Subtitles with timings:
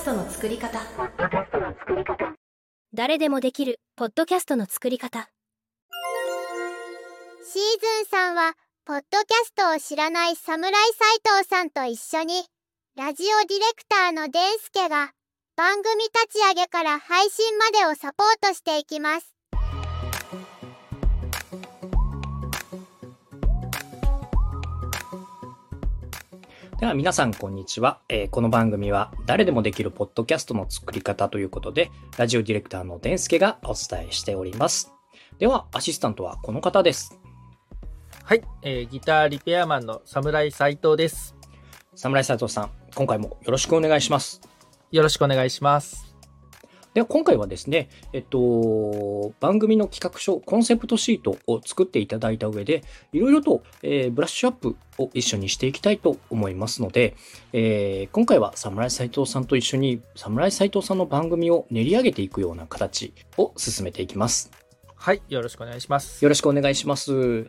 [0.00, 0.80] ストの作り方。
[2.94, 5.28] 誰でもできるポッドキャストの作り方。
[7.44, 7.60] シー
[7.98, 8.54] ズンさんは
[8.86, 12.46] ポッドキャストを知らない侍斎藤さんと一緒に
[12.96, 15.10] ラジオディレクターのデンスケが
[15.54, 19.39] 番組立ち上げから配信までをサポートしていきます。
[26.80, 34.90] では皆さんこんにちは、えーこの番組は誰でもできるポッドキャストの作り方ということで、ラジオディレクターのデンスケがお伝えしております。
[35.38, 37.20] では、アシスタントはこの方です。
[38.24, 41.36] はい、えーギターリペアマンの侍斉藤です。
[41.96, 44.40] 侍斉藤さん、今回もよろしくお願いします。
[44.90, 46.09] よろしくお願いします。
[46.92, 57.14] では今回はですね、えっと、番組の企画書、コンセプトシートを作っていただいた上で、いろいろと、えーブラッシュアップを一緒にしていきたいと思いますので、
[57.52, 64.50] えー今回は侍斉藤さんと一緒に、侍斉藤さんの番組を練り上げていくような形を進めていきます。
[64.96, 66.24] はい、よろしくお願いします。
[66.24, 67.48] よろしくお願いします。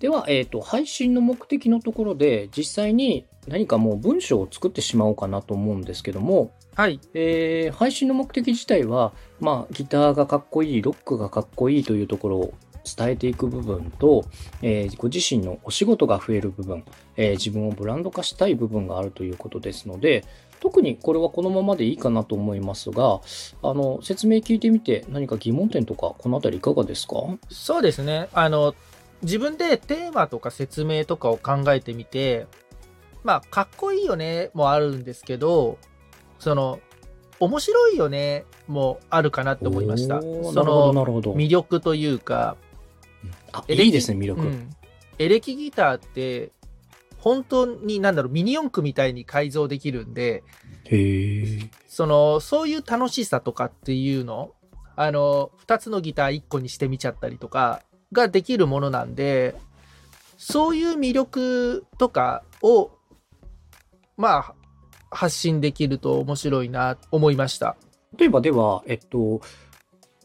[0.00, 12.54] では、えっ、と、配信の目的のところで、実際に何かもう文章を作ってしまおうかなと思うんですけども、はい、えー配信の目的自体は、まあ、ギターがかっこいい、ロックがかっこいいというところを
[12.96, 14.24] 伝えていく部分と、
[14.62, 16.84] えーご自身のお仕事が増える部分、
[17.16, 20.24] えー自分をブランド化したい部分があるということですので、
[20.60, 23.20] 特にこれはこのままでいいかなと思いますが、
[23.62, 27.16] あの、説明聞いてみて何か疑問点とか、このあたりいかがですか？
[27.50, 28.28] そうですね。
[28.32, 28.74] あの、
[29.22, 32.46] 自分でテーマとか説明とかを考えてみて、
[33.22, 35.76] まあ、かっこいいよねもあるんですけど、
[36.40, 36.80] その、
[37.38, 40.20] 面白いよねもあるかなって思いました。
[40.20, 40.92] その。
[40.92, 42.56] 魅力というか、
[43.52, 44.42] あ、いいですね、魅力。
[44.42, 44.70] うん
[45.20, 46.50] エレキギターって、
[47.18, 50.42] 本当になんだろう、ミニ四駆みたいに改造できるんで。
[51.86, 54.54] その、そういう楽しさとかっていうの、
[54.96, 59.54] あの、二つのギター一個にしてみちゃったりとか、ができるものなんで、
[60.38, 62.90] そういう魅力とかを、
[64.16, 64.54] まあ、
[65.10, 67.76] 発信できると面白いな、思いました。
[68.16, 69.40] 例えばでは、えっと、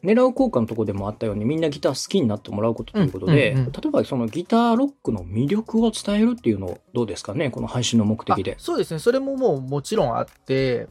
[0.03, 8.55] 狙う効果のところでもあったようにみんなギター好きになってもらうことということで、うんうんうん例えばそのギターロックの魅力を伝えるっていうのどうですかねこの配信の目的であ。
[8.57, 8.99] そうですね。
[8.99, 10.87] それももうもちろんあって、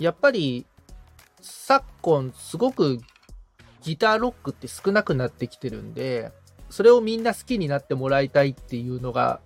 [0.00, 0.66] やっぱり、
[1.40, 2.98] 昨今すごく
[3.82, 6.32] ギターロックって少なくなってきてるんで、
[6.70, 9.40] それをみんな好きになってもらいたいっていうのが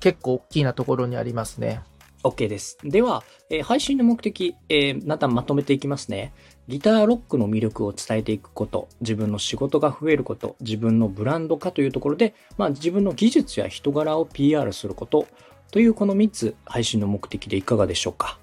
[0.00, 1.80] 結構大きなところにありますね。
[2.22, 2.78] OK です。
[2.84, 6.32] では、えー配信の目的、えー、またまとめていきますね。
[6.68, 15.26] ギターロックの魅力を伝えていくこと、自分の仕事が増えること、自分のブランド化というところで、まあ自分の技術や人柄を PR すること
[15.70, 18.38] というこの3つ配信の目的でいかがでしょうか？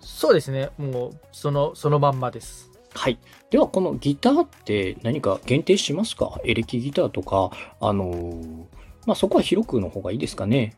[0.00, 0.70] そうですね。
[0.78, 2.70] もう、その、そのまんまです。
[2.94, 3.18] はい。
[3.50, 6.40] では、このギターって何か限定しますか？
[6.44, 7.50] エレキギターとか、
[7.80, 8.64] あのー
[9.06, 10.76] まあ、そこは広くの方がいいですかね？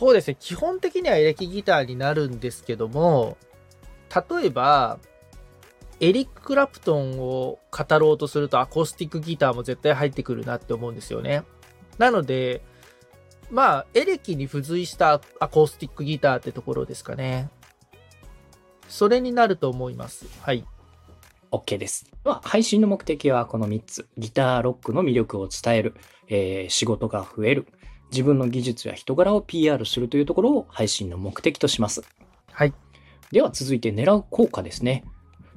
[0.00, 0.36] そうですね。
[0.40, 3.36] 基本的にはエレキギターになるんですけども、
[4.08, 4.98] 例えば、
[6.00, 11.42] エリック・クラプトンを語ろうとするとアコースティックギターも絶対入ってくるなって思うんですよね。
[11.98, 12.62] なので、
[13.50, 17.50] まあ、エレキに付随したアコースティックギターってところですかね。
[18.88, 20.24] それになると思います。
[20.40, 20.64] はい。
[21.52, 22.06] OK です。
[22.24, 24.08] では、配信の目的はこの3つ。
[24.16, 25.94] ギターロックの魅力を伝える、
[26.28, 27.66] えー仕事が増える、
[28.10, 32.02] 自分の技術や人柄を PR するというところを配信の目的とします。
[32.52, 32.74] はい。
[33.30, 35.04] では続いて狙う効果ですね。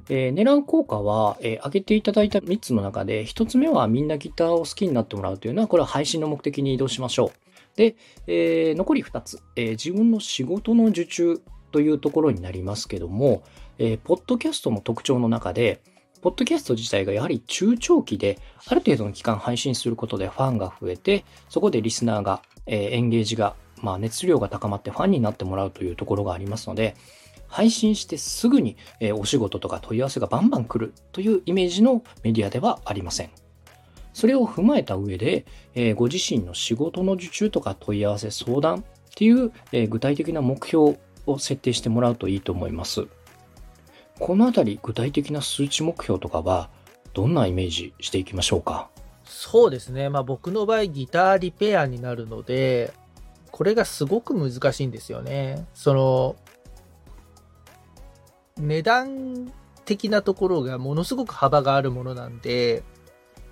[0.08, 7.30] えー狙う効果は、えー挙げていただいた3つの中で、1つ目はみんなギターを好きになってもらうというのは、これは配信の目的に移動しましょう。
[7.76, 11.40] で、えー残り2つ、えー自分の仕事の受注
[11.72, 13.42] というところになりますけども、
[13.78, 15.80] えーポッドキャストの特徴の中で、
[16.24, 26.96] ポッドキャスト自体がやはり中長期で、ある程度の期間配信することでファンが増えて、そこでリスナーが、えーエンゲージが、まあ熱量が高まってファンになってもらうというところがありますので、
[27.46, 33.30] 配信してすぐに、えーお仕事とか問い合わせがバンバン来るというイメージのメディアではありません。
[34.14, 35.44] それを踏まえた上で、
[35.74, 38.84] えーご自身の仕事の受注とか問い合わせ相談っ
[39.14, 40.96] ていう、えー具体的な目標
[41.26, 43.08] を設定してもらうといいと思います。
[44.18, 46.70] このあたり具体的な数値目標とかは
[47.12, 48.88] どんなイメージしていきましょうか？
[49.24, 50.08] そうですね。
[50.08, 52.92] まあ僕の場合ギターリペアになるので、
[53.50, 55.66] これがすごく難しいんですよね。
[55.74, 56.36] その、
[58.58, 59.52] 値段
[59.84, 62.82] 的なところがものすごく幅があるものなんで、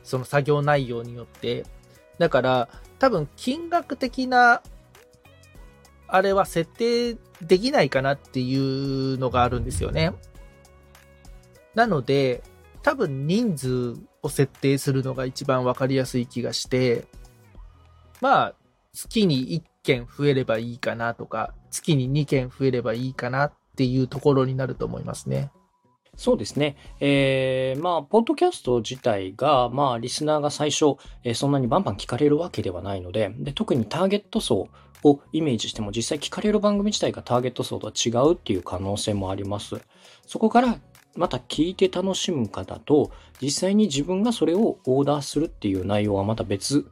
[0.03, 1.65] その作業内容によって。
[2.19, 2.69] だから、
[2.99, 4.63] 多分金額的な、
[6.09, 10.13] あれは設定できないかなっていうのがあるんですよね。
[11.75, 12.43] なので、
[12.83, 17.07] 多分人数を設定するのが一番わかりやすい気がして、
[18.21, 18.55] まあ、
[18.93, 25.51] 月に1件増えればいいかなとか、月に2件増えればいいかなっていうところになると思いますね。
[26.17, 26.77] そうですね。
[27.01, 34.69] えー、まあ、ポッドキャスト自体が、まあ、リスナーが最初、えーそんなにバンバン聞かれるわけではないので、で、特にターゲット層
[35.05, 39.81] をイメージしても、実際聞かれる番組自体がターゲット層とは違うっていう可能性もあります。
[40.27, 40.79] そこから、
[41.17, 43.11] また聞いて楽しむ方と、
[43.41, 46.87] 実際に自分がそれをオーダーするっていう内容はまた別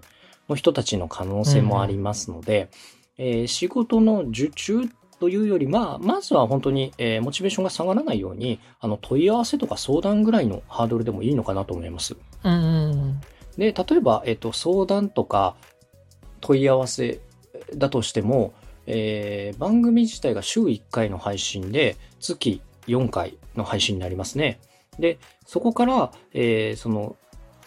[0.48, 2.68] の人たちの可能性もありますので、
[3.16, 4.88] えー仕事の受注
[5.20, 12.16] というより、まあ、まずは本当に、えーモチベーションが下がらないように、あの、問い合わせとか相談ぐらいのハードルでもいいのかなと思います。
[12.44, 13.20] うんうん
[13.56, 15.56] で、例えば、えっ、と、相談とか
[16.40, 17.20] 問い合わせ
[17.74, 18.54] だとしても、
[18.86, 24.60] えー番組自体が週1回の配信で、月4回の配信になりますね。
[24.98, 27.16] で、そこから、えーその、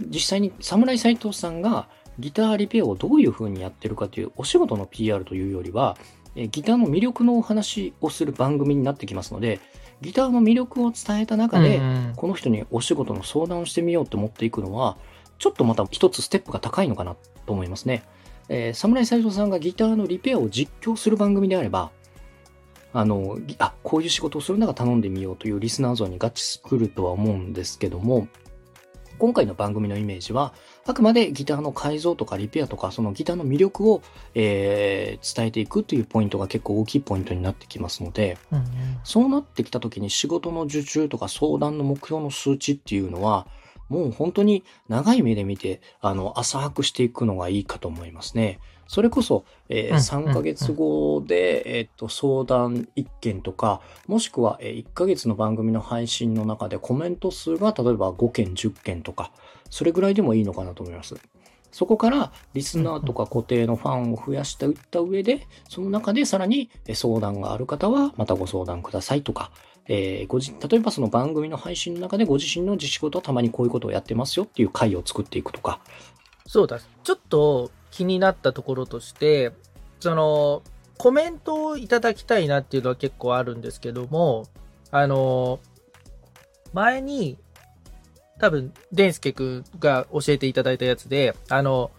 [0.02, 1.88] 実際に侍斎藤さんが
[2.20, 5.98] ギターリペアをどういう風にやってるかというお仕事の PR というよりは、
[6.36, 9.60] えーギターの魅力のお話をする番組になってきますので、
[10.02, 14.98] ギターの魅力を伝えた中で、うんこの人にお仕事の相談をしてみようと思っていくのは、
[15.40, 17.16] ちょっとまた一つステップが高いのかな
[17.46, 18.04] と思いますね。
[18.50, 21.92] えー、侍斎藤さんがギターのリペアを実況する番組であれば、
[22.94, 28.28] あの、ぎあ、こういう仕事をするなら頼んでみようというリスナー像に合致するとは思うんですけども、
[29.20, 30.54] 今回の番組のイメージは、
[30.86, 34.02] あくまでギターの改造とかリペアとか、そのギターの魅力を、
[34.36, 38.66] えー伝えていくというポイントが結構大きいポイントになってきますので、うんうん
[39.04, 43.48] そうなってきた時に仕事の受注とか相談の目標の数値っていうのは、
[43.90, 48.60] もう本当に長い目で見て、あの、浅くしていくのがいいかと思いますね。
[48.88, 49.96] それこそ、えーうん
[50.30, 59.32] 3ヶ月後で、えっと、相談1件とか、もしくは、えー1ヶ月の番組の配信の中でコメント数が例えば5件、10件とか、
[59.70, 61.16] それぐらいでもいいのかなと思います。
[61.74, 69.52] そこからリスナーとか固定のファンを増やしていった上で、その中でさらにえ相談がある方はまたご相談くださいとか、
[69.88, 75.80] えーごじ例えばその番組の配信の中でご自身の自仕事はたまにこういうことをやってますよっていう回を作っていくとか。
[76.46, 76.80] そうだ。
[77.04, 79.52] ちょっと気になったところとして、
[80.00, 80.64] その、
[80.98, 84.48] コメントをいただきたいなっていうのは結構あるんですけども、
[84.90, 85.60] あの、
[86.74, 87.38] 前に、
[88.40, 91.92] 多分、デンスケ君が教えていただいたやつで、あの、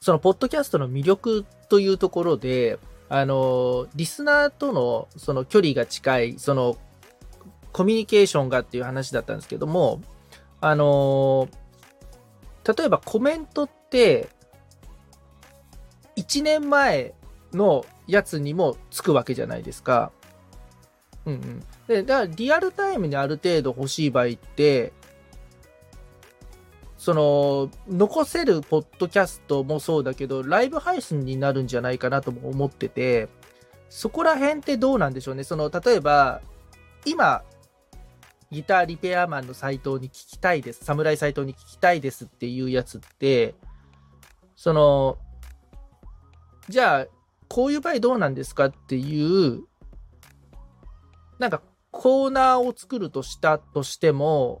[0.00, 2.78] その、ポッドキャストの魅力というところで、
[3.08, 6.76] あの、リスナーとの、その距離が近い、その、
[7.72, 10.02] コミュニケーションがっていう話だったんですけども、
[10.60, 11.48] あの、
[12.66, 13.79] 例えばコメントって、
[16.16, 17.14] 1年前
[17.52, 20.12] のやつにもつくわけじゃないですか。
[21.26, 21.64] うんうん。
[21.86, 24.92] で、だからリアルタイムにある程度欲しい場合って、
[27.00, 33.28] その、残せるポッドキャストもそうだけど、ライブ配信になるんじゃないかなとも思ってて、
[33.88, 35.42] そこら辺ってどうなんでしょうね。
[35.42, 36.42] その、例えば、
[37.06, 37.42] 今、
[38.50, 40.84] ギターリペアマンのサイトに聞きたいです。
[40.84, 43.54] 侍サイトに聞きたいですっていうやつって、
[44.60, 45.16] その、
[46.68, 47.06] じゃあ、
[47.48, 49.62] こういう場合どうなんですかっていう、
[51.38, 54.60] なんかコーナーを作るとしたとしても、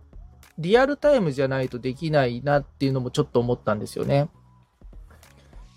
[0.56, 4.30] リアルタイムじゃないとできないなっていうのもちょっと思ったんですよね。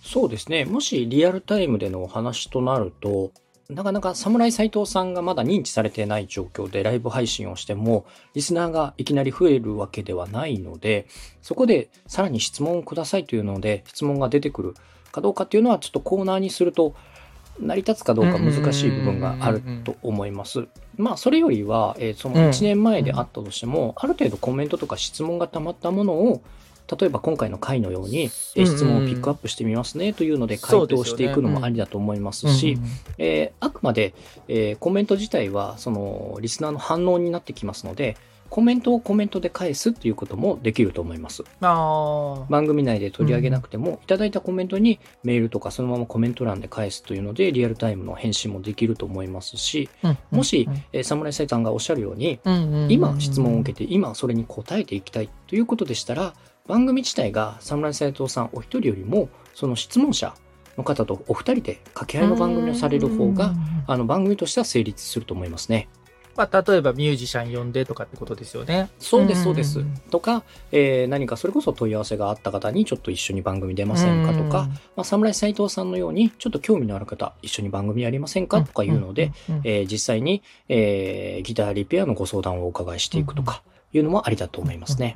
[0.01, 0.63] そうですね。
[0.63, 3.33] もしリアルタイムでのお話となると、
[3.69, 11.07] なかなか侍斎藤さんがまだ認知されてない状況でライブ配信をしても、リスナーがいきなり増えるわけではないので、
[11.41, 14.75] そこでさらに質問をくださいというので、質問が出てくる
[15.11, 16.93] かどうかっていうのはちょっとコーナーにすると、
[17.59, 20.67] 成り立つかどうか難しい部分があると思います。
[20.97, 26.41] まあ、それよりは、えーそのうん1年前であったとしても、ある程度コメントとか質問が溜まったものを、
[26.99, 28.23] 例えば今回の回のように、
[28.55, 32.77] えー質問をピックアップしてみますねというので回答していくのもありだと思いますし、
[33.17, 34.13] えーあくまで、
[34.47, 38.17] えーコメント自体はそのリスナーの反応になってきますので、
[38.53, 41.43] コメントをコメントで返すっていうこともできると思います。
[42.51, 49.89] 番組内で取り上げなくても、いただいたコメントにメールとかそのままコメント欄で返すというので、リアルタイムの返信もできると思いますし、
[50.29, 52.39] もし、えー、侍サイさんがおっしゃるように、
[52.89, 56.35] 今質問を受けて、今それに答えていきたいということでしたら、
[56.67, 60.33] 番組自体が侍斎藤さんお一人よりも、その質問者
[60.77, 63.53] の方とお二人で掛け合いの番組をされる方が、
[63.85, 65.89] あの番組としては成立すると思いますね。
[66.35, 68.89] まあ、例えばミュージシャン呼んでとかってことですよね。
[68.97, 69.83] そうです、そうです。
[70.09, 79.33] とか、えー何かそれこそ問い合わせがあった方にちょっと一緒に番組出ませんかとか、まあ、侍斎藤さんのようにちょっと興味のある方、一緒に番組やりませんかとかいうので、、
[79.65, 85.15] えー実際に、えーギターリペアのご相談をお伺いしていくとかいうのもありだと思いますね。。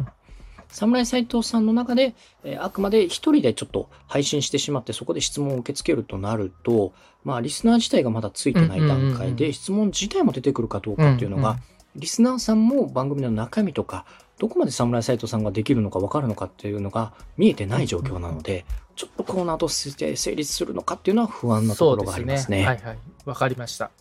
[0.70, 6.94] 侍斎藤さんの中で、えーあくまで一人でちょっと配信してしまってそこで質問を受け付けるとなると、
[7.24, 11.58] まあリスナー自体がまだついてない段階で質問自体も出てくるかどうかっていうのが、
[11.96, 14.06] リスナーさんも番組の中身とか、
[14.40, 22.66] どこまで侍斎藤さんができるのか分かるのかっていうのが見えてない状況なので、ちょっとコーナーとして成立するのかっていうのは不安なところがありますね。
[22.66, 22.98] はいはい。
[23.26, 23.92] わかりました。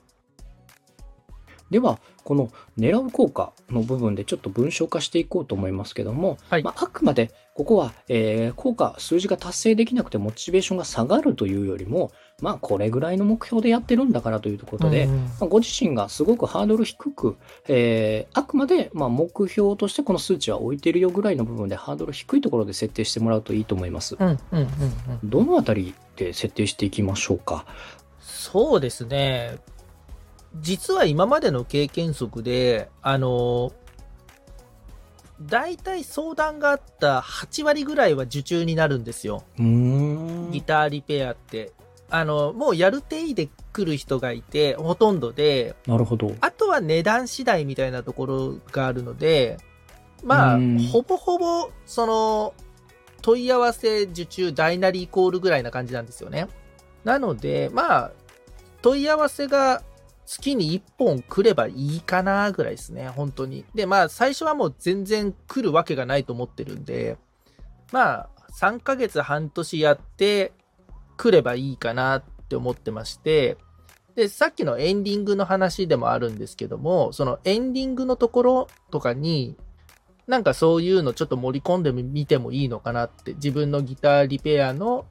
[1.71, 12.11] では、この狙う効果の部分でちょっと文章化していこうと思いますけども、はいまあ、あくまでここは、えー効果、数字が達成できなくてモチベーションが下がるというよりも、
[12.43, 17.37] まあ、これぐらいの目標でやってるんだからということで、うんうんまあご自身がすごくハードル低く、
[17.69, 24.17] えーあくまでまあ目標としてこの数値は置いてるよぐらいの部分でハードル低いところで設定してもらうといいと思います。
[24.19, 24.69] うんうんうんうん。
[25.23, 27.65] どのあたりで設定していきましょうか？
[28.21, 29.57] そうですね。
[30.61, 33.73] 実は今までの経験則で、あの、
[35.41, 39.45] 大体相談があった8割ぐらいは受注になるんですよ。
[39.59, 41.73] ギターリペアって。
[42.09, 46.35] あの、もうやる手で来る人がいて、ほとんどで、なるほど。
[46.41, 49.59] あとは値段次第みたいなところがあるので、
[50.23, 52.55] まあうん、ほぼほぼ、その、
[53.23, 56.47] 問い合わせ受注大なりイコールぐらいな感じなんですよね。
[57.05, 58.13] なので、まあ、
[58.83, 59.83] 問い合わせが
[60.27, 63.65] 月に1本来ればいいかなぐらいですね、本当に。
[63.75, 67.17] で、まあ、最初はもう全然来るわけがないと思ってるんで、
[67.93, 68.29] まあ、
[68.59, 70.53] 3ヶ月半年やって
[71.17, 73.57] 来ればいいかなって思ってまして、
[74.17, 79.57] で、さっきのエンディングの話でもあるんですけども、そのエンディングのところとかに、
[80.27, 85.05] なんかそういうのちょっと盛り込んでみてもいいのかなって、自分のギターリペアの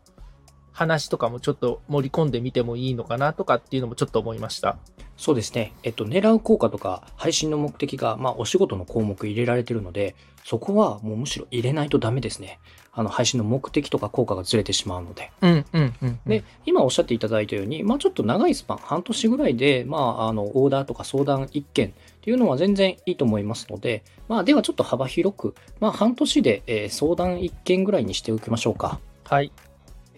[0.76, 4.78] 話とかもちょっと盛り込んでみてもいいのかなとかっていうのもちょっと思いました。
[5.16, 5.72] そうですね。
[5.84, 12.60] えっと、狙う効果とか配信の目的が、まあ、お仕事の項目入れられてるので、そこはもうむしろ入れないとダメですね。
[12.92, 15.32] あの、配信の目的とか効果がずれてしまうので。
[15.42, 16.20] うん、うん、うん。
[16.28, 29.00] で、今おっしゃっていただいたように、まあちょっと長いスパン、半年ぐらいで、まああの、オーダーとか相談1件っていうのは全然いいと思いますので、まあではちょっと幅広く、まあ半年で、えー相談1件ぐらいにしておきましょうか。
[29.24, 29.54] はい。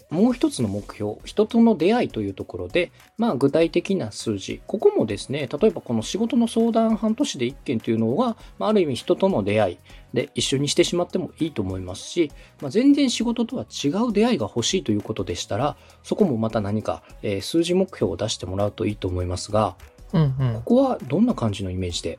[0.09, 9.77] もう一つの目標、人との出会いというところで、まあ具体的な数字、ここもですね、例えばこの仕事の相談半年で1件というのは、まあ、ある意味人との出会い。
[10.13, 19.75] で一緒にしてしまってもいいと思いますし、まあ、全然仕事とは違う出会いが欲しいということでしたら、そこもまた何か、えー数字目標を出してもらうといいと思いますが、
[20.13, 20.61] うん、うん。
[20.63, 20.75] こ。
[20.75, 22.17] こはどんな感じのイメージで？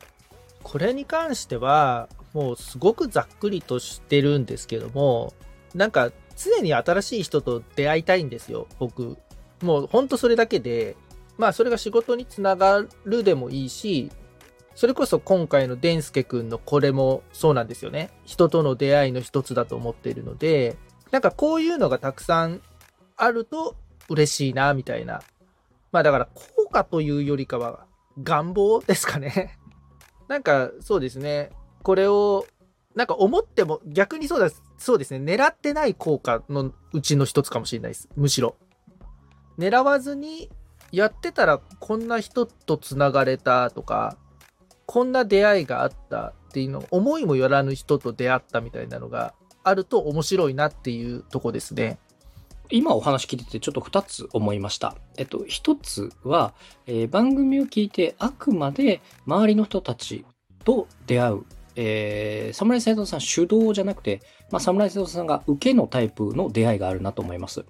[0.63, 5.33] これに関しては、もうすごくざっくりとしてるんですけども、
[5.75, 9.19] なんか常に新しい人と出会いたいんですよ、僕。
[9.63, 10.97] もうほんとそれだけで、
[11.37, 14.11] まあそれが仕事につながるでもいいし、
[14.75, 18.11] それこそ今回のデンスケくんのこれもそうなんですよね。
[18.25, 20.77] 人との出会いの一つだと思っているので、
[21.11, 22.61] なんかこういうのがたくさん
[23.17, 23.75] あると
[24.09, 25.21] 嬉しいな、みたいな。
[25.91, 27.87] まあだから効果というよりかは
[28.23, 29.59] 願望ですかね。
[30.29, 31.51] なんかそうですね。
[31.83, 32.47] これを
[32.99, 35.37] なんか思っても逆にそうだ、そうですね。
[35.37, 38.09] 狙ってない効果のうちの一つかもしれないです。
[38.17, 38.57] むしろ。
[39.57, 40.51] 狙わずに
[40.91, 44.17] やってたらこんな人と繋がれたとか、
[44.85, 52.01] こんな出会いがあったっていうの、思いもよらぬ人と出会ったみたいなのがあると面白いなっていうとこですね。
[52.69, 54.97] 今お話聞いててちょっと2つ思いました。
[55.17, 56.53] えっと、1つは、
[56.87, 60.25] えー番組を聞いてあくまで周りの人たち
[60.65, 61.45] と出会う。
[61.81, 64.21] えー、侍斎藤さん主導じゃなくて、
[64.51, 67.65] まあ、侍斎藤さんが受けのタイプの出会いがあるなと思います。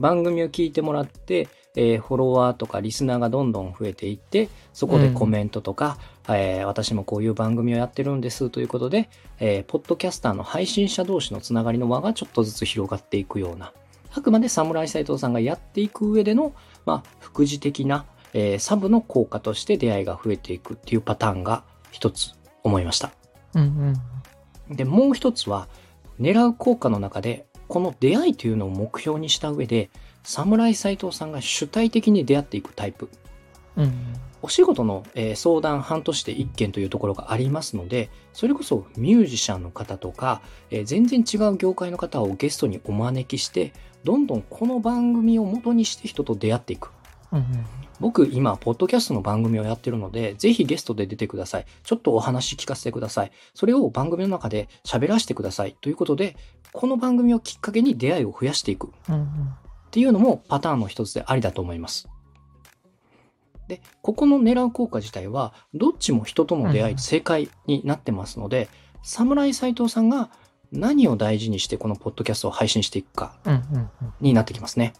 [0.00, 5.96] 番組を聞いてもらって、えーフォロワーとかリスナーがどんどん増えていって、そこでコメントとか、
[6.28, 13.72] えー私もこういう番組をやってるんですということで、えーポッドキャスターの配信者同士のつながりの輪がちょっとずつ広がっていくような、
[14.12, 16.52] あくまで侍斎藤さんがやっていく上での、
[16.84, 22.32] まあ、副次的な、えーサブの効果として出会いが増えていくっていうパターンが一つ
[22.64, 23.21] 思いました。
[23.54, 23.94] うん
[24.70, 24.76] うん。
[24.76, 25.68] で、もう一つは、
[26.20, 29.90] 狙う効果の中で、この出会いというのを目標にした上で、
[30.24, 33.08] 侍斎藤さんが主体的に出会っていくタイプ。
[33.76, 33.92] うん
[34.44, 46.90] お仕事の、えー相談半年で1件というところがありますので、それこそミュージシャンの方とか、えー全然違う業界の方をゲストにお招きして、どんどんこの番組を元にして人と出会っていく。
[47.30, 47.46] うんうん
[48.02, 51.66] 僕今、ポッドキャストの番組をやってるので、ぜひゲストで出てください。
[51.84, 53.32] ちょっとお話聞かせてください。
[53.54, 55.76] それを番組の中で喋らせてください。
[55.80, 56.36] ということで、
[56.72, 58.90] この番組をきっかけに出会いを増やしていく。
[59.08, 62.08] うんうんっていうのもパターンの一つでありだと思います。
[63.68, 68.70] で、ここの狙う効果自体は、どっちも人との出会い、うん正解になってますので、
[69.02, 70.30] 侍斎藤さんが
[70.72, 73.90] 何を大事にしてこのポッドキャストを配信していくかうんうんうん
[74.22, 74.94] になってきますね。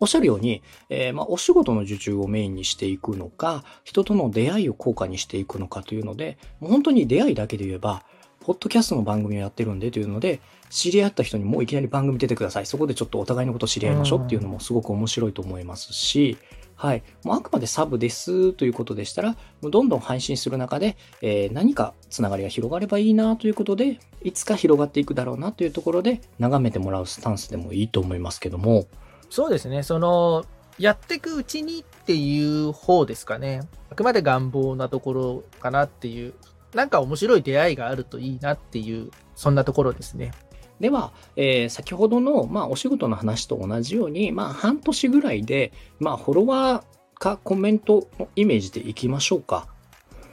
[0.00, 8.02] おっしゃるように、えーまあ、お仕事の受注をメインにしていくのか、人との出会いを効果にしていくのかというので、もう本当に出会いだけで言えば、
[8.40, 10.40] ポッドキャストの番組をやってるんでというので、
[10.70, 12.66] 知り合った人にもういきなり番組出てください。
[12.66, 16.38] そこでちょっとお互いのことを知り合いましょうっていうのもすごく面白いと思いますし、
[16.76, 17.02] はい。
[17.24, 28.86] もうあくまでサブですということでしたら、もうどんどん配信する中で、えー何かつながりが広がればいいなということで、いつか広がっていくだろうなというところで、眺めてもらうスタンスでもいいと思いますけども、
[29.30, 29.82] そうですね。
[29.82, 30.44] その、
[30.78, 33.62] やっていくうちにっていう方ですかね。
[33.90, 36.34] あくまで願望なところかなっていう。
[36.74, 40.32] なんか面白い出会いがあるといいなっていう、そんなところですね。
[40.78, 49.66] では、えー先ほどの、まあ、お仕事の話と同じように、まあ、半年ぐらいで、まあ、フォロワーかコメントのイメージでいきましょうか。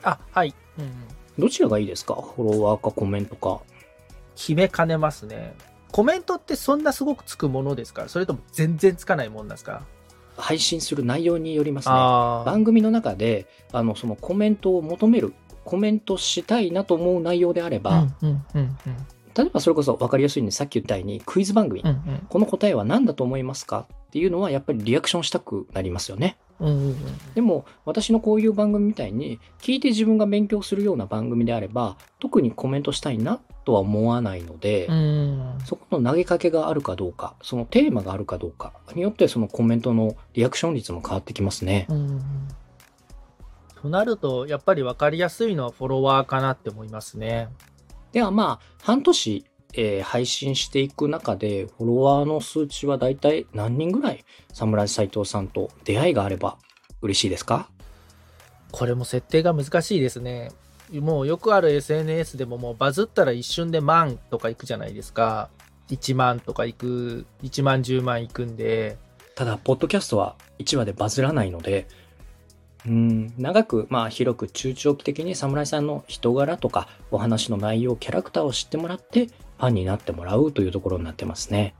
[0.03, 0.53] あ、はい。
[0.77, 0.91] うんうん。
[1.37, 2.15] どちらがいいですか？
[2.15, 3.59] フォロワーかコメントか。
[4.35, 5.53] 決めかねますね。
[5.91, 8.07] コメントってそんなすごくつくものですか？
[8.09, 9.83] それとも全然つかないもんなんですか？
[10.35, 11.95] 配信する内容によりますね。
[11.95, 15.33] 番組の中で、あの、そのコメントを求める、
[15.65, 22.25] コメントしたいなと思う内容であれば、例えばそれこそ分かりやすいんで、さっき言ったようにクイズ番組、うんうん。
[22.29, 23.87] この答えは何だと思いますか？
[23.89, 26.37] っていうのはやっぱりリアクションしたくなりますよね。
[26.59, 26.95] うんうんうん
[27.35, 41.85] でも私のこういう番組みたいに聞いて自分が勉強するような番組であれば特にコメントしたいなとは思わないので、うんそこの投げかけがあるかどうかそのテーマがあるかどうかによってそのコメントのリアクション率も変わってきますね。
[41.89, 42.21] うん
[43.81, 47.47] となると、やっぱり分かりやすいのはフォロワーかなって思いますね。
[48.11, 56.57] ではまあ半年、えー配信していく中でフォロワーの数値はだいたい何人ぐらい侍斎藤さんと出会いがあれば
[57.01, 57.69] 嬉しいですか？
[58.71, 60.51] これも設定が難しいですね。
[60.93, 65.49] もうよくある SNS でももうバズったら一瞬で万とかいくじゃないですか。
[65.89, 68.97] 1万とかいく、1万10万いくんで、
[69.35, 71.87] ただ、ポッドキャストは1話でバズらないので、
[72.85, 81.75] うん、長く、まあ、広く中長期的に侍さんの人柄とか、お話の内容、キャラクターを知ってもらって、ファンになってもらうというところになってますね。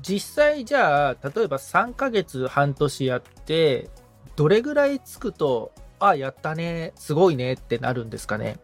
[0.00, 3.88] 実際じゃあ、例えば3ヶ月半年やって、
[4.36, 8.58] どれぐらいつくと、あ、やったね、すごいねってなるんですかね？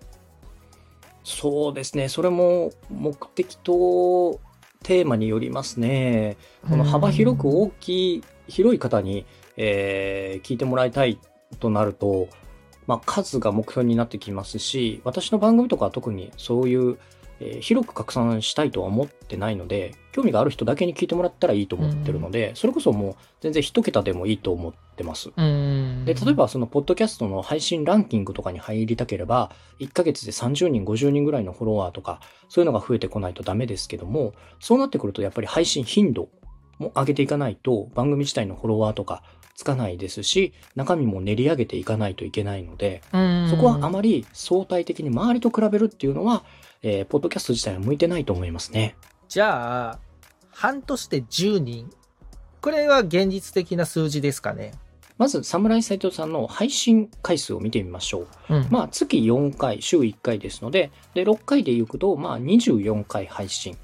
[1.25, 2.09] そうですね。
[2.09, 4.41] それも目的と
[4.83, 6.37] テーマによりますね。
[6.69, 9.25] この幅広く大きい、広い方に、
[9.57, 11.19] えー聞いてもらいたい
[11.59, 12.29] となると、
[12.87, 16.99] まあ、数が目標になってきますし、私の番組とかは特にそういう、
[17.41, 25.31] えー広く拡散したいとは思ってないので、興味がある人だけに聞いてもらったらいいと思ってるので、それこそもう全然一桁でもいいと思ってます。
[25.35, 26.05] うん。
[26.05, 36.29] で、例えばそのポッドキャストの配信ランキングとかに入りたければ、1ヶ月で30人、50人ぐらいのフォロワーとか、そういうのが増えてこないとダメですけども、そうなってくるとやっぱり配信頻度
[36.79, 39.23] も上げていかないと、番組自体のフォロワーとか
[39.55, 46.45] つかないですし、中身も練り上げていかないといけないので、うん、そこはあまり相対的に周りと比べるっていうのは、
[46.83, 48.97] えーポッドキャスト自体は向いてないと思いますね。
[49.29, 49.99] じゃあ、
[50.51, 51.91] 半年で10人。
[52.61, 54.73] これは現実的な数字ですかね。
[55.19, 58.55] まず、侍斎藤さんの配信回数を見てみましょう。
[58.55, 63.77] うんまあ、月4回、週1回ですので、で、6回で行くと、まあ、24回配信。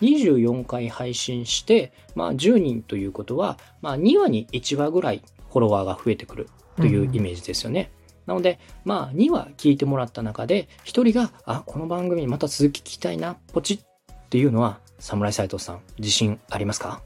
[0.00, 7.90] 24回配信して、まあ、10人ということは、まあ、2話に1話ぐらいフォロワーが増えてくるというイメージですよね。
[8.26, 13.80] なので、まあ、2話聞いてもらった中で、1人が、あ、この番組また続き聞きたいな、ポチっ
[14.28, 17.02] ていうのは、侍斎藤さん、自信ありますか？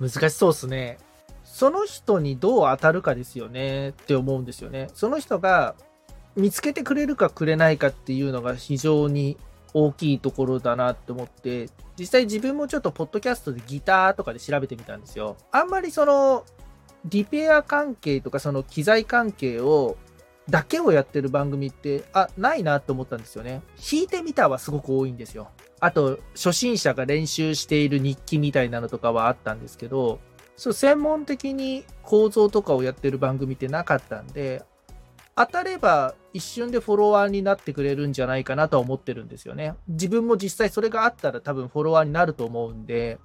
[0.00, 0.98] 難しそうですね。
[1.44, 4.88] その人にどう当たるかですよねって思うんですよね。
[4.94, 5.74] その人が
[6.34, 9.38] 見つけてくれるかくれないかっていうのが非常に
[9.72, 15.36] 大きいところだなって思って、実際自分もちょっとポッドキャストでギターとかで調べてみたんですよ。
[15.52, 16.44] あんまりその
[17.06, 19.96] リペア関係とかその機材関係を
[20.48, 23.62] だけをやってる番組って、あ、ないなって思ったんですよね。
[23.76, 25.48] 弾いてみたはすごく多いんですよ。
[25.80, 30.20] あと、初心者が練習している日記みたいなのとかはあったんですけど、
[30.56, 34.64] そう、専門的に構造とかをやってる番組ってなかったんで、
[35.34, 39.74] 当たれば一瞬でフォロワーになってくれるんじゃないかなとは思ってるんですよね。
[39.86, 43.18] 自分も実際それがあったら多分フォロワーになると思うんで、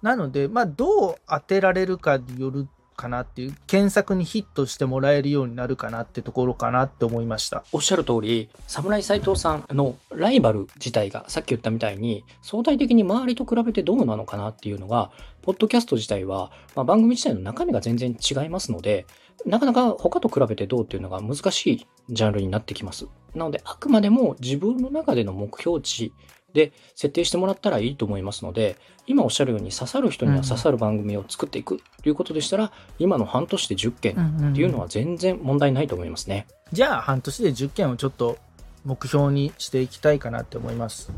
[0.00, 7.64] なので、まあ、どう当てられるかによるかなっていう、検索にヒットしてもらえるようになるかなってところかなって思いました。
[7.72, 15.10] おっしゃる通り、侍斎藤さんのライバル自体がさっき言ったみたいに相対的に周りと比べてどうなのかなっていうのが、
[15.42, 19.06] ポッドキャスト自体は、まあ、番組自体の中身が全然違いますので、
[19.44, 23.06] なかなか他と比べてどうっていうのが難しいジャンルになってきます。
[23.36, 26.12] なので、あくまでも自分の中での目標値
[26.52, 36.46] で設定してもらったらいいと思いますので、今おっしゃるように刺さる人には刺さる番組を作っていくということでしたら、今の半年で10件っていうのは全然問題ないと思いますね。
[36.72, 38.38] じゃあ半年で10件をちょっと
[38.84, 41.12] 目標にしていきたいかなって思います。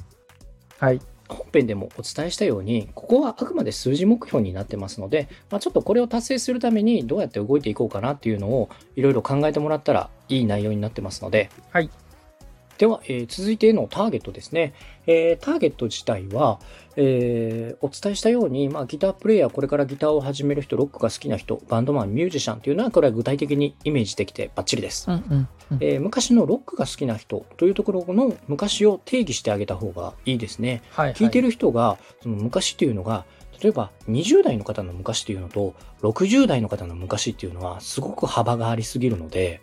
[0.79, 1.01] はい。
[1.29, 11.91] 本編でもお伝えしたように、ここはあくまで数字目標になってますので、まあ、ちょっとこれを達成するためにどうやって動いていこうかなっていうのをいろいろ考えてもらったらいい内容になってますので、はい。
[12.79, 14.73] では、えー続いてのターゲットですね。
[15.07, 16.61] えーターゲット自体は、
[16.97, 25.11] えーお伝えしたように、まあ、ギタープレイヤー、これからギターを始める人、ロックが好きな人、バンドマン、ミュージシャンっていうのは、これは具体的にイメージできてバッチリです。
[25.11, 25.49] うんうんうん
[25.81, 30.83] えー昔のロックが好きな人というところの昔を定義してあげた方がいいですね。
[30.93, 31.49] はい、聞いてる。
[31.49, 33.25] る人が、その昔っていうのが、
[33.61, 39.61] 例えば20代の方の昔っていうのと、60代の方の昔っていうのは、すごく幅がありすぎるので、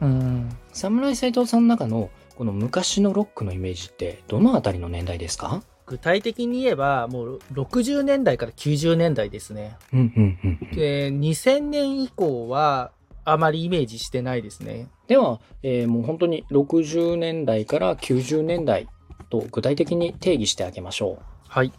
[0.00, 0.48] うん。
[0.72, 5.60] 侍斎藤さんの中の、この昔のロックのイメージって、どのあたりの年代ですか？
[5.86, 9.76] 具体的に言えば、もう60年代から90年代ですね。
[9.92, 10.76] うんうんうんうん。
[10.76, 12.92] で、2000年以降は、
[13.24, 14.86] あまりイメージしてないですね。
[15.08, 18.86] では、えーもう本当に60年代から90年代
[19.30, 21.24] と具体的に定義してあげましょう。
[21.48, 21.72] はい。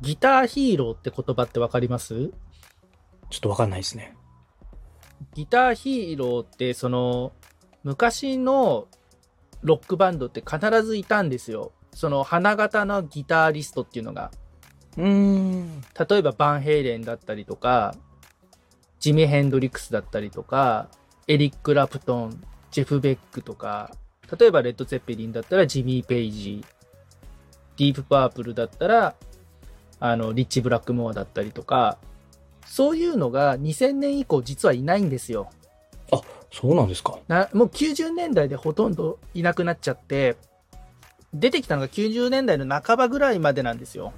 [0.00, 2.30] ギターヒーローって言葉ってわかります？
[3.28, 4.16] ちょっとわかんないですね。
[5.34, 7.32] ギターヒーローって、その、
[7.84, 8.88] 昔の
[9.62, 11.72] ロックバンドって必ずいたんですよ。
[11.92, 14.30] その花形のギタリストっていうのが。
[14.96, 15.80] うーん。
[16.08, 17.94] 例えばバンヘイレンだったりとか、
[18.98, 20.88] ジミ・ヘンドリックスだったりとか、
[21.26, 23.92] エリック・ラプトン、ジェフ・ベックとか、
[24.38, 26.64] 例えばレッド・ゼッペリンだったらジミー・ペイジ、
[27.76, 29.14] ディープ・パープルだったら、
[29.98, 31.98] あの、リッチ・ブラックモアだったりとか、
[32.64, 35.50] そういうのが2000年以降実はいないんですよ。
[36.52, 37.18] そうなんですか。
[37.28, 40.36] なもう90年代でほとんどいなくなっちゃって、
[41.32, 44.12] 出てきたのが90年代の半ばぐらいまでなんですよ。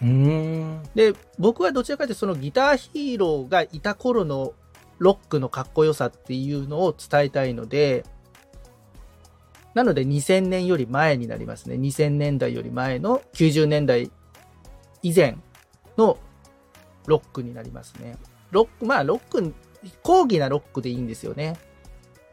[0.00, 0.82] うーん。
[0.94, 4.52] で、僕はどちらかというとそのギターヒーローがいた頃の
[4.98, 8.04] ロックのかっこよさっていうのを伝えたいので、
[9.74, 11.76] なので2000年より前になりますね。
[11.76, 14.10] 2000年代より前の90年代
[15.02, 15.36] 以前
[15.96, 16.18] の
[17.06, 18.16] ロックになりますね。
[18.52, 19.52] ロック、まあロック、
[20.02, 21.56] 講義なロックでいいんですよね。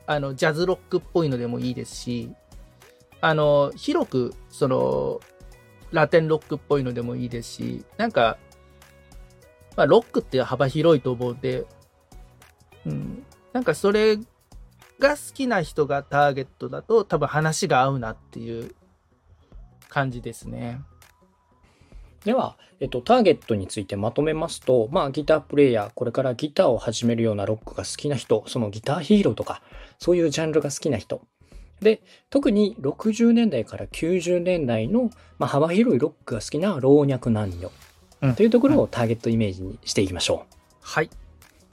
[0.09, 2.33] あの、ジャズロックっぽいのでもいいですし、
[3.21, 5.19] あの、広く、その、
[5.91, 8.39] ラテンロックっぽいのでもいいですし、なんか、
[9.77, 11.67] まあ、ロックって幅広いと思うんで、
[12.87, 14.17] うん、なんかそれ
[14.97, 18.73] が好きな人がターゲットだと多分話が合うなっていう
[19.89, 20.81] 感じですね。
[22.25, 29.61] では、えっと、ターゲットについてまとめますと、まあ、ギタープレイヤー、これからギターを始めるようなロックが好きな人、そのギターヒーローとか、
[29.99, 31.21] そういうジャンルが好きな人。
[31.81, 37.71] で、特に60年代から90年代の、まあ、幅広いロックが好きな老若男女
[38.21, 40.55] うんというところをターゲットイメージにしていきましょう。
[40.81, 41.09] はい。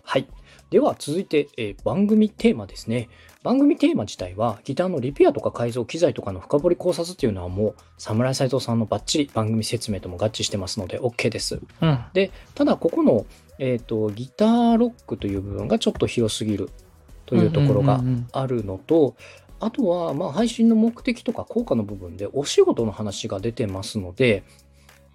[0.04, 0.26] はい。
[0.70, 3.08] では続いて、えー番組テーマですね。
[3.46, 11.60] 番組テーマ自体はギターのリペアとか改造機材とかの深掘り考察っていうのはもう侍斎藤さんのバッチリ番組説明とも合致してますので OK です。
[11.80, 12.04] うん。
[12.12, 13.24] で、ただここの、
[13.60, 16.70] えっ、と、ギターロックという部分がちょっと広すぎる
[17.24, 19.14] というところがうんうんうんあるのと、
[19.60, 24.42] あとは、まあ、配信の目的とか効果の部分でお仕事の話が出てますので、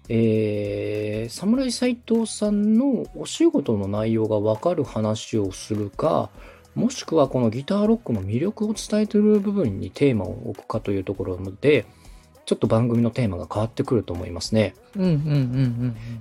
[0.08, 6.30] えー、侍斎藤さんのお仕事の内容がわかる話をするか、
[6.74, 11.86] もしくはこのギターロックの魅力を伝えている部分にテーマを置くかというところで、
[12.44, 14.74] ちょっと番組のテーマが変わってくると思いますね。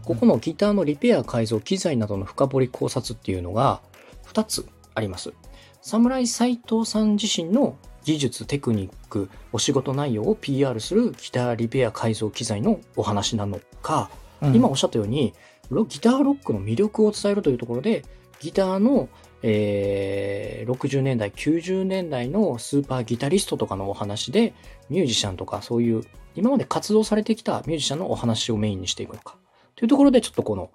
[0.06, 3.82] ここのギターのリペア改造機材などの深掘り考察っていうのが
[4.28, 5.34] 2つあります。
[5.82, 14.10] 侍斎藤さん自身の技術、テクニック、お仕事内容を PR するギターリペア改造機材のお話なのか、
[14.42, 15.36] うん今おっしゃったように、
[15.70, 18.04] ロギターロックの魅力を伝えるというところで、
[18.40, 19.08] ギターの、
[19.44, 24.54] えー60年代、90年代のスーパーギタリストとかのお話で、
[24.90, 26.04] ミュージシャンとかそういう、
[26.36, 29.38] 今まで活動されてきたミュージシャンのお話をメインにしていくのか。
[29.76, 30.72] というところで、ちょっとこの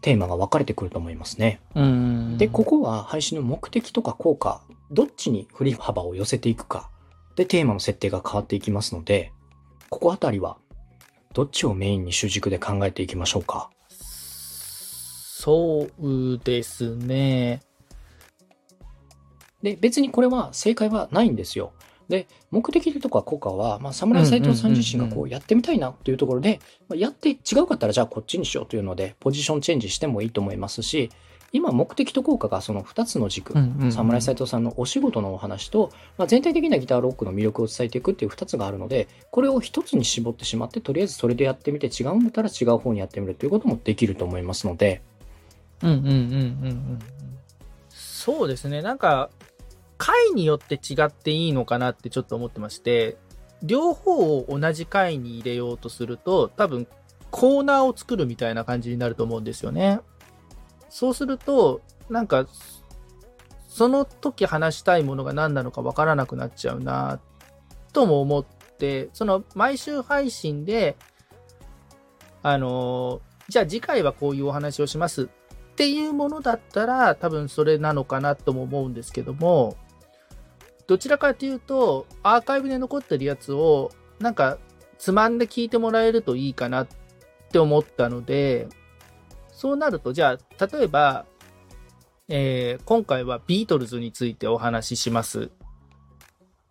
[0.00, 1.60] テーマが分かれてくると思いますね。
[1.74, 2.38] うん。
[2.38, 6.90] で、ここは配信の目的とか効果、どっちに振り幅を寄せていくか、
[7.36, 9.32] で、テーマの設定が変わっていきますので、
[9.90, 10.58] ここあたりは、
[11.34, 13.70] どっちをメインに主軸で考えていきましょうか。
[13.88, 17.60] そうですね。
[19.62, 21.72] で、別にこれは正解はないんですよ。
[22.08, 31.10] で、目的とか効果は、まあ、侍斎藤さん自身がこうやってみたいなというところで、まあ、やって違うかったらじゃあこっちにしようというので、ポジションチェンジしてもいいと思いますし、
[31.52, 33.54] 今目的と効果がその2つの軸、
[33.90, 45.02] 侍斎藤さんのお仕事のお話と、まあ、全体的なギターロックの魅力を伝えていくっていう2つがあるので、これを1つに絞ってしまって、とりあえずそれでやってみて違うんだったら違う方にやってみるということもできると思いますので。
[45.82, 46.14] うんうんうんうんう
[46.70, 46.98] ん。
[47.90, 48.82] そうですね。
[48.82, 49.30] なんか、
[49.98, 53.18] 回によって違っていいのかなってちょっと思ってまして、
[53.62, 56.86] 両方を同じ回に入れようとすると、多分
[57.30, 60.00] コーナーを作るみたいな感じになると思うんですよね。
[60.88, 62.46] そうすると、なんか、
[63.68, 67.20] その時話したいものが何なのかわからなくなっちゃうな、
[67.92, 70.96] とも思って、その毎週配信で、
[72.42, 75.26] あの、じゃあ次回はこういうお話をしますっ
[75.74, 79.76] ていうものだったら、多分それなのかなとも思うんですけども、
[80.88, 84.58] どちらかというと、アーカイブで残ってるやつを、なんか、
[84.98, 86.88] つまんで聞いてもらえるといいかなっ
[87.52, 88.68] て思ったので、
[89.52, 91.26] そうなると、じゃあ、例えば、
[92.28, 95.50] えー、今回はビートルズについてお話しします。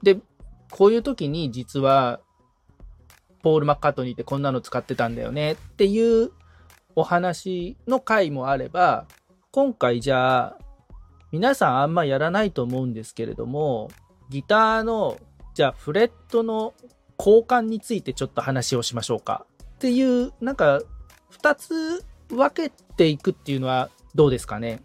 [0.02, 0.18] で、
[0.72, 2.20] こういう時に実は、
[3.44, 6.32] ポール・マッカートニーってこんなの使ってたんだよねっていう
[6.96, 9.06] お話の回もあれば、
[9.52, 10.58] 今回じゃあ、
[11.32, 13.90] 皆さんあんまやらないと思うんですけれども、
[14.30, 15.18] ギターの、
[15.54, 16.74] じゃあフレットの
[17.18, 20.82] 交換についてちょっと話をしましょうかっていう、なんか、
[21.30, 24.82] 二つ分けていくっていうのはどうですかね？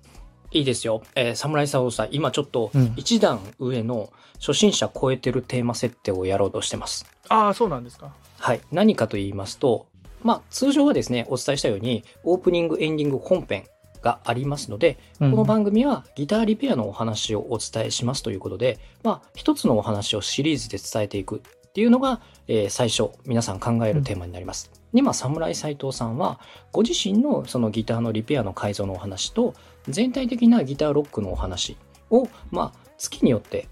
[0.50, 1.02] いいですよ。
[1.14, 7.06] えー、侍さん、今ちょっと一段上の初心者超えてるテーマ設定をやろうとしてます。
[7.28, 8.12] ああ、そうなんですか。
[8.38, 8.60] はい。
[8.70, 9.86] 何かと言いますと、
[10.22, 13.64] まあ、通常はですね、お伝えしたように、オープニング、エンディング、本編
[14.02, 24.70] がありますので、この番組はギターリペアのお話をお伝えしますということで、まあ、一つのお話をシリーズで伝えていくっていうのが、えー、最初、皆さん考えるテーマになります。
[24.92, 26.38] 今、侍斎藤さんは、
[26.70, 29.54] ご自身のそのギターのリペアの改造のお話と、
[29.88, 31.78] 全体的なギターロックのお話
[32.10, 33.68] を、まあ、月によって、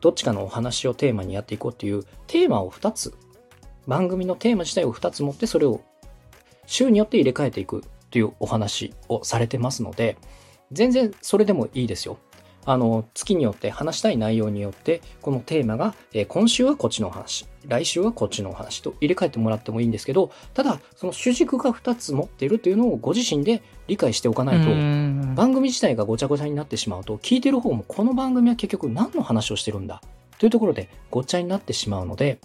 [0.00, 3.14] どっちかのお話をテーマにやっていこうっていう、テーマを2つ、
[3.86, 5.80] 番組のテーマ自体を2つ持って、それを
[6.66, 10.16] 週によって入れ替えていくというお話をされてますので、
[10.72, 12.18] 全然それでもいいですよ。
[12.66, 24.68] あの、月によって話したい内容によって、このテーマが、えー、今週はこっちのお話、来週はこっちのお話と入れ替えてもらってもいいんですけど、ただ、その主軸が2つ持っているというのをご自身で理解しておかないと、
[25.34, 30.02] 番組自体がごちゃごちゃになってしまうと、聞いてる方もこの番組は結局何の話をしてるんだ
[30.38, 32.40] というところでごっちゃになってしまうので、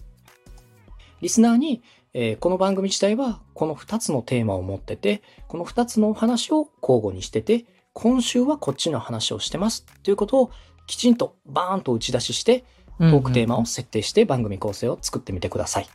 [1.22, 1.82] リスナーに、
[2.18, 10.52] えー、この番組自体はこの2つのテーマを持ってて、この2つのお話を交互にしてて、今週はこっちの話をしてますということを
[10.88, 12.64] きちんとバーンと打ち出しして、
[13.00, 15.90] トークテーマを設定して番組構成を作ってみてください。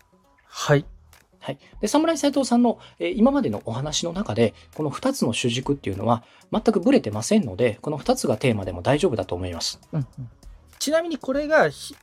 [0.44, 0.84] はい。
[1.38, 1.58] はい。
[1.80, 9.80] で、侍斎藤さんの、えー、今までのお話の中で、この2つの主軸っていうのは全くブレてませんので、この2つがテーマでも大丈夫だと思います。
[9.90, 10.28] うんうん、
[10.78, 11.94] ちなみにこれが1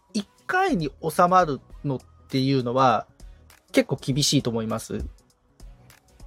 [0.47, 1.99] 回に収まるのっ
[2.29, 3.05] ていうのは
[3.71, 5.05] 結構厳しいと思います？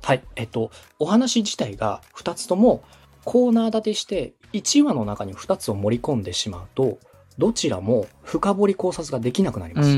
[0.02, 0.22] はい。
[0.36, 2.82] えっと、お話自体が2つとも
[3.24, 6.98] コーナー立てして1話の中に2つを盛り込んでしまうと、
[7.38, 9.90] どちらも深掘り考察ができなくなります。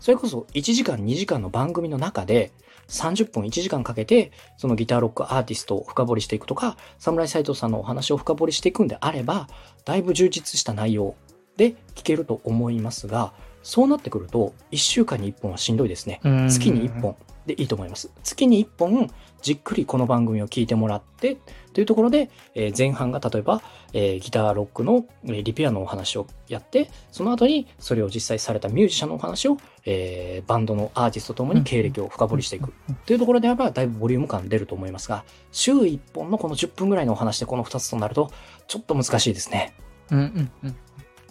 [0.00, 2.52] それこそ1時間2時間の番組の中で
[2.88, 9.48] 30分1時間かけてそのギターロックアーティストを深掘りしていくとか、侍斎藤さんのお話を深掘りしていくんであれば、
[9.84, 11.14] だいぶ充実した内容
[11.56, 13.32] で聞けると思いますが、
[13.66, 16.20] そうなってくると1週間に1本はしんどいですね。
[16.48, 18.12] 月に1本でいいと思います。
[18.22, 19.10] 月に1本
[19.42, 21.36] じっくりこの番組を聞いてもらって
[21.72, 23.60] というところで、えー、前半が例えば、
[23.92, 32.72] えー、ギターロックの、えリペアのお話をやって、その後にそれを実際されたミュージシャンのお話を、えー、バンドのアーティストともに経歴を深掘りしていく
[33.04, 38.30] というところであれば、だいぶボリューム感出ると思いますが、週1本のこの10分ぐらいのお話でこの2つとなると、
[38.68, 39.74] ちょっと難しいですね。
[40.12, 40.76] うんうんうん。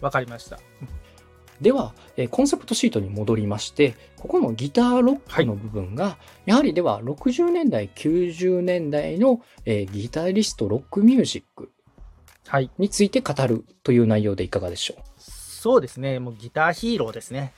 [0.02, 0.60] わかりました。
[1.62, 11.72] では、えコンセプトシートに戻りまして、ここのギターロックの部分が、はい、やはりでは60年代、90年代の、えギタリストロックミュージック
[12.78, 16.20] について語るという内容でいかがでしょう、そうですね。
[16.20, 17.54] もうギターヒーローですね。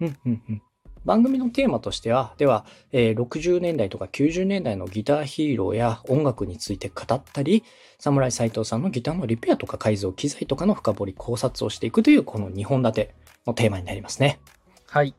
[0.00, 0.62] うんうんうん。
[1.04, 7.62] 番組のテーマとしては、では、えー、60年代とか90年代のギターヒーローや音楽について語ったり、
[7.98, 13.14] 侍斎藤さんのギターのリペアとか改造、機材とかの深掘り考察をしていくというこの2本立て
[13.46, 14.40] のテーマになりますね。
[14.86, 15.14] はい。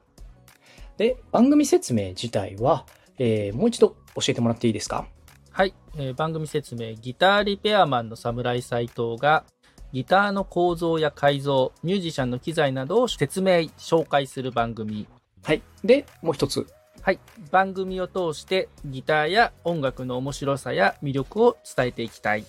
[0.97, 2.85] で、番組説明自体は、
[3.17, 5.07] えー、もう一度教えてもらっていいですか？
[5.51, 9.45] はい、えー番組説明、ギターリペアマンの侍斎藤が、
[9.93, 15.07] ギターの構造や改造、ミュージシャンの機材などを説明、紹介する番組。
[15.43, 15.61] はい。
[15.83, 16.67] で、もう一つ。
[17.01, 17.19] はい、
[17.51, 22.45] 番組を通してギターや音楽の面白さや魅力を伝えていきたい。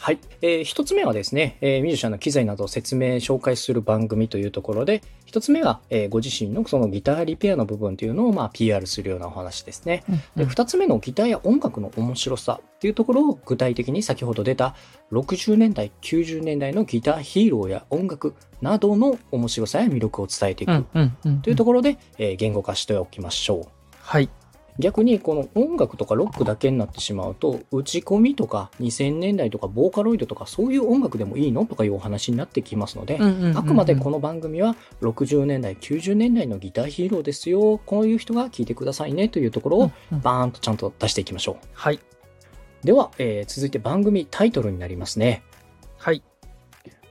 [0.00, 0.18] はい。
[0.40, 10.02] えー一つ目はですね、えーミュージシャンの機材などを説明、紹介する番組というところで、一つ目は、えーご自身のそのギターリペアの部分というのを、まあ、PR するようなお話ですね。
[10.36, 14.74] で、二つ目のギターや音楽の面白さっていうところを具体的に先ほど出た
[15.12, 23.68] 60年代、90年代のギターヒーローや音楽などの面白さや魅力を伝えていくうんうんうんというところで、えー言語化しておきましょう。
[24.00, 24.30] はい。
[24.78, 33.18] 逆にこの音楽とかロックだけになってしまうと打ち込みとか2000年代とかボーカロイドとかそういう音楽でもいいのとかいうお話になってきますので、
[33.54, 42.00] あくまでこの番組は60年代90年代のギターヒーローですよこういう人が聞いてくださいねというところをバーンとちゃんと出していきましょうはい。
[42.84, 45.42] では、えー続いて番組タイトルになりますね
[45.98, 46.22] はい。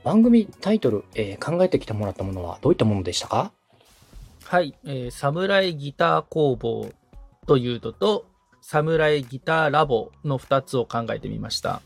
[0.02, 3.52] 番組タイトル、えー考えてきてもらったものはどういったものでしたか？
[4.44, 4.74] はい。
[4.84, 6.90] えー、サムライギター工房
[7.50, 8.26] というのと、
[8.60, 11.82] サムライギターラボの2つを考えてみました。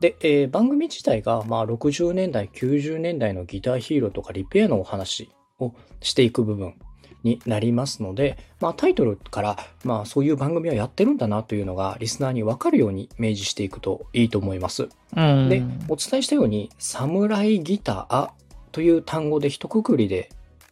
[0.00, 6.76] で、えー番組自体が、まあ、60年代、90年代のギターヒーローとかリペアのお話をしていく部分
[7.22, 14.88] になりますので、まあ、タイトルから、まあ、そういう番組はやってるんだなというのが、リスナーに分かるように明示していくといいと思います。
[15.14, 18.30] うんで、お伝えしたように、サムライギター
[18.72, 20.30] という単語で一括りで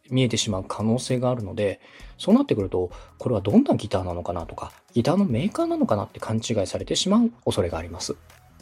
[0.09, 1.79] 見えてしまう可能性があるので、
[2.17, 8.15] そうなってくると、これはどんなギターなのかなとか、ギターのメーカーなのかなって勘違いされてしまう恐れがあります。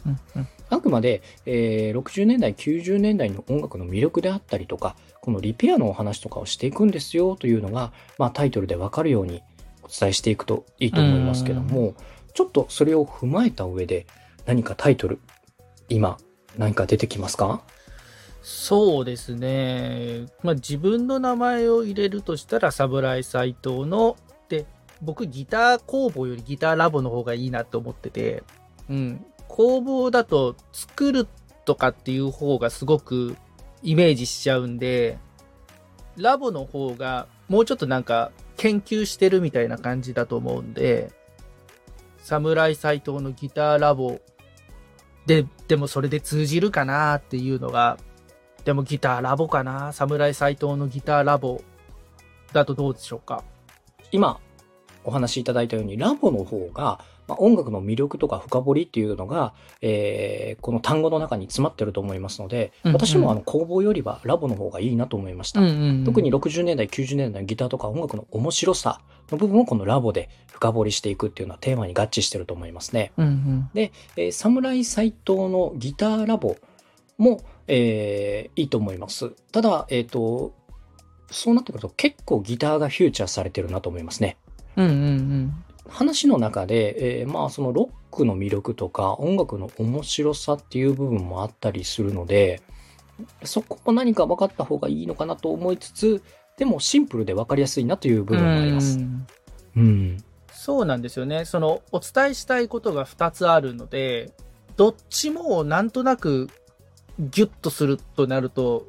[0.04, 0.48] うんうん。
[0.68, 9.42] あくまで、えー60年代、90年代の音楽の魅力であったりとか、このリペアのお話とかをしていくんですよというのが、まあ、タイトルでわかるように
[9.82, 11.94] お伝えしていくといいと思いますけども、
[12.34, 14.06] ちょっとそれを踏まえた上で
[14.44, 15.20] 何かタイトル、
[15.88, 16.18] 今
[16.58, 17.62] 何か出てきますか？
[18.48, 20.26] そうですね。
[20.44, 24.16] まあ、自分の名前を入れるとしたら、サブライ斎藤の、
[24.48, 24.66] で、
[25.02, 28.44] 僕ギター工房よりギターラボの方がいいなと思ってて、
[28.88, 29.26] うん。
[29.48, 31.26] 工房だと作る
[31.64, 33.36] とかっていう方がすごく
[33.82, 35.18] イメージしちゃうんで、
[36.16, 41.10] ラボの方がもうちょっとなんか研究してるみたいな感じだと思うんで、
[42.18, 44.20] サムライ斎藤のギターラボ
[45.26, 47.98] で、でもそれで通じるかなっていうのが、
[48.66, 49.92] でもギターラボかな？
[49.92, 51.62] サムライ斎藤のギターラボ
[52.52, 53.44] だとどうでしょうか？
[54.10, 54.40] 今
[55.04, 56.98] お話しいただいたようにラボの方が、
[57.28, 62.96] まあ、音楽の魅力とか深掘りっていうのが、えーこの単語の中に詰まってると思いますので、うんうん。
[62.96, 65.60] 私もあの工房よりはラボの方がいいなと思いました。
[65.60, 69.00] 特に60年代、90年代のギターとか音楽の面白さ
[69.30, 73.12] の部分をこのラボで深掘りしていくっていうのはテーマに合致してると思いますね。
[73.16, 73.70] うんうん。
[73.76, 76.56] えー、サムライ斎藤のギターラボ
[77.16, 79.30] も、えーいいと思います。
[79.52, 80.54] ただ、えっ、と、
[81.30, 84.36] そうなってくると結構ギターがフューチャーされてるなと思いますね。
[84.76, 92.60] うんうん話の中で、えーまあそのロックの魅力とか音楽の面白さっていう部分もあったりするので、
[93.44, 96.22] そこも何か分かった方がいいのかなと思いつつ、
[96.56, 99.02] でもシンプルで分かりやすいなという部分もありますう。
[99.02, 99.26] ん
[99.76, 100.24] うん。
[100.50, 101.44] そうなんですよね。
[101.44, 104.32] その、お伝えしたいことが2つあるので、
[104.76, 106.48] どっちもなんとなく
[107.18, 108.86] ギュッとするとなると、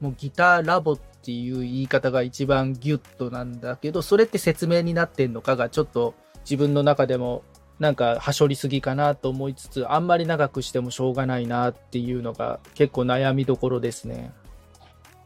[0.00, 7.44] もうギターラボっていう言い方が一番ギュッとなんだけど、それって説明になってんのかがちょっと自分の中でも
[7.78, 14.32] なんかはしょりすぎかなと思いつつ、あんまり長くしてもしょうがないなっていうのが結構悩みどころですね。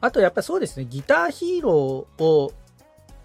[0.00, 2.52] あとやっぱそうですね、ギターヒーローを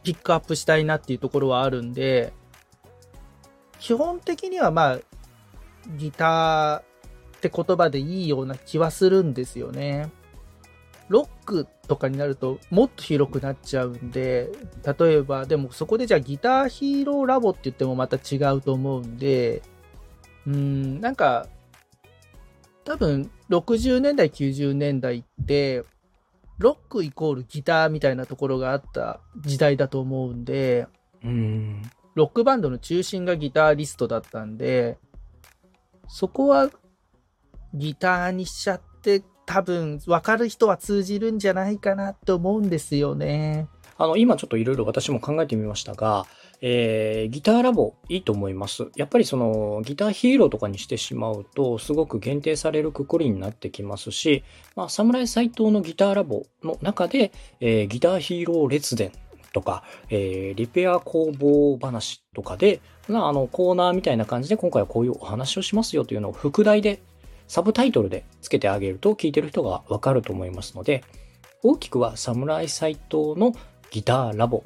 [0.03, 2.33] ピックアップしたいなっていうところはあるんで、
[3.79, 4.99] 基本的にはまあ、
[5.97, 6.90] ギター
[7.41, 10.11] って言葉でいいような気はするんですよね。
[11.09, 14.51] ロックとかになるともっと広くなっちゃうんで、
[14.99, 19.63] 例えば、でもそこでじゃあギターヒーローラボって言ってもまた違うと思うんで、
[20.45, 21.47] うーん、なんか、
[22.85, 25.83] 多分60年代、90年代って、
[26.59, 30.87] ロックイコールギターみたいなところがあった時代だと思うんで、
[31.23, 31.81] うん。
[32.13, 34.99] ロックバンドの中心がギタリストだったんで、
[36.07, 36.69] そこは
[37.73, 43.67] ギターにしちゃって多分分かる人は通じるんじゃないかなって思うんですよね。
[43.97, 46.25] あの、今ちょっといろいろ私も考えてみましたが、
[46.61, 48.87] えーギターラボいいと思います。
[48.95, 54.43] やっぱりそのギターヒーローとかにしてしまうと、すごく限定されるくくりになってきますし、
[54.75, 59.11] まあ、侍斎藤のギターラボの中で、えーギターヒーロー列伝
[59.53, 67.01] とか、えー、リペア工房話とかで、まあ、あの、コーナーみたいな感じで今回はこういうお話をしますよというのを副題で、
[67.51, 71.03] サブタイトルで付けてあげると聞いてる人がわかると思いますので、
[71.63, 73.53] 大きくはサムライ斎藤の
[73.89, 74.63] ギターラボ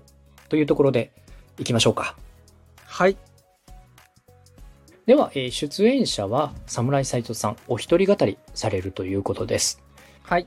[0.49, 1.11] というところで
[1.57, 2.15] 行きましょうか。
[2.85, 3.17] はい。
[5.07, 9.81] では、えー出演者は侍斎藤さんお一人語りされるということです。
[10.21, 10.45] はい。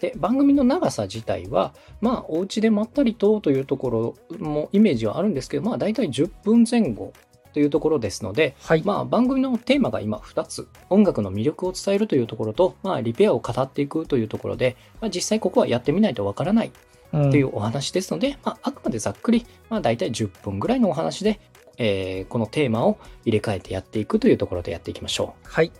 [0.00, 7.12] で、番組の長さ自体は、まあ、お家でまったりとというところもイメージはあるんですけど、まあ、大体10分前後
[7.52, 8.82] というところですので、はい。
[8.84, 10.68] まあ、番組のテーマが今2つ。
[10.90, 16.72] 音楽の魅力を伝えるというところと、まあ、リペアを語っていくというところで、まあ、実際ここはやってみないとわからない
[17.12, 21.40] うんっていうお話ですので、まあ、あくまでざっくり、まあ、大体10分ぐらいのお話で、
[21.78, 25.66] えーこのテーマを入れ替えてやっていくというところでやっていきましょはい。
[25.66, 25.70] う。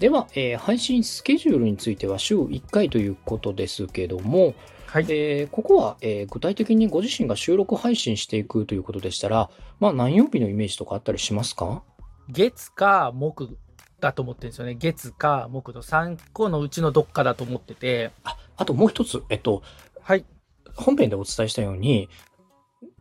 [0.00, 4.54] では、えー配信スケジュールについては週1回ということですけども、
[4.96, 5.06] はい。
[5.10, 11.82] えーここは、えー具体的にご自身が収録配信していくということでしたら、まあ、何曜日のイメージとかあったりしますか？
[12.30, 13.58] 月か木
[14.00, 14.74] だと思ってるんですよね。
[14.74, 18.10] 月か木の3個のうちのどっかだと思ってて。
[18.24, 19.62] ああともう一つ、えっと、
[20.00, 20.24] はい。
[20.76, 22.08] 本編でお伝えしたように、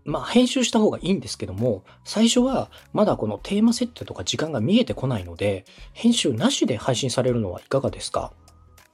[0.04, 8.34] まあ、編集した方がいいんですけども、最初はまだこのテーマ設定とか時間が見えてこないので、編集なしで配信されるのはいかがですか？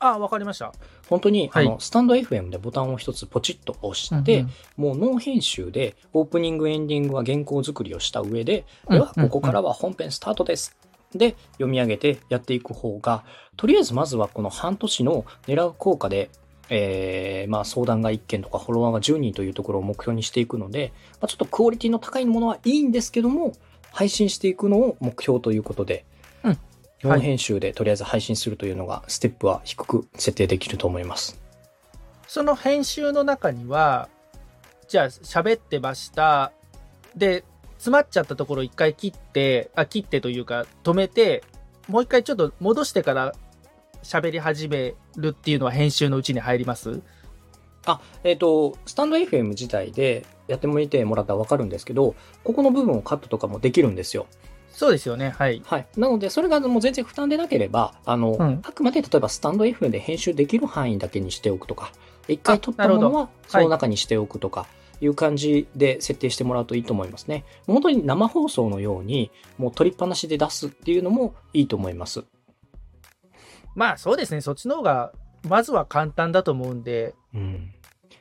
[0.01, 0.73] あ、わかりました。
[1.07, 10.75] 本当に、はいあの、スタンド FM でボタンを一つポチッと押して、うんもうノー編集でオープニングエンディングは原稿作りをした上で、うんではここからは本編スタートです。
[11.13, 13.23] で、読み上げてやっていく方が、
[13.57, 16.31] とりあえずまずはこの半年の狙う効果で、
[16.69, 23.53] えーまあ相談が1件とかフォロワーが10人というところを目標にしていくので、まあ、ちょっとクオリティの高いものはいいんですけども、
[23.91, 26.05] 配信していくのを目標ということで、
[27.03, 31.41] うんノー編集でとりあえず配信するというのが、ステップは低く設定できると思います。
[32.27, 34.07] その編集の中には、
[34.87, 36.51] じゃあ喋ってました。
[37.15, 37.43] で、
[37.73, 41.43] 詰まっちゃったところを一回切って、あ、切ってというか止めて、
[41.87, 43.33] もう一回ちょっと戻してから
[44.03, 47.01] 喋り始めるっていうのは編集のうちに入ります？
[47.85, 54.27] あ、えっ、と、スタンド FM 自体でやってみてもらったらわかるんですけど、ここの部分をカットとかもできるんですよ。
[54.81, 55.29] そうですよね。
[55.37, 55.61] はい。
[55.63, 55.87] はい。
[55.95, 61.91] なので、それがもう全然負担でなければ、あの、うんあくまで例えばスタンド FM で編集できる範囲だけにしておくとか、
[62.27, 64.65] 一回撮ったものはその中にしておくとか、
[64.99, 67.45] いう感じで設定してもらうといいと思いますね。
[67.67, 69.29] 本当に生放送のように、
[69.59, 72.23] もう撮りっぱなしで出すっていうのもいいと思います。
[73.75, 74.41] まあそうですね。
[74.41, 75.11] そっちの方が、
[75.47, 77.71] まずは簡単だと思うんで、うん。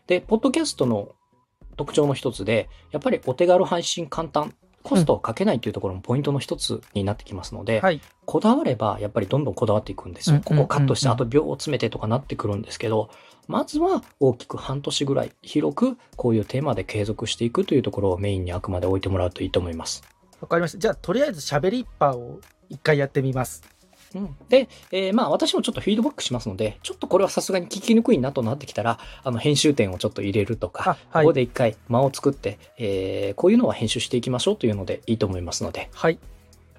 [0.07, 1.13] で、ポッドキャストの
[1.79, 4.53] 特徴の一つで、やっぱりお手軽配信簡単、
[4.83, 8.01] コストをかけないっていうところもポイントの一つになってきますので、はい。
[8.25, 10.37] こだわればやっぱりどんどんこだわっていくんですよ。
[10.37, 13.11] うんここカットしてうんあと秒を詰めてとかなってくるんですけど、
[13.47, 20.03] まずは大きく半年ぐらい広くこういうテーマで継続していくというところをメインにあくまで置いてもらうといいと思います。
[20.41, 20.79] わかりました。
[20.79, 23.63] じゃあ、とりあえず喋りっぱを一回やってみます。
[24.15, 31.25] うん、で、えーまあ私もちょっとフィードバックしますので、ちょっとこれはさすがに聞きにくいなとなってきたら、あの編集点をちょっと入れるとか、あ、はい。
[31.25, 36.19] ここで一回間を作って、えーこういうのは編集していきましょうというのでいいと思いますので、はい。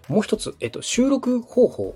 [0.07, 1.95] もう一つ、えっと、収録方法。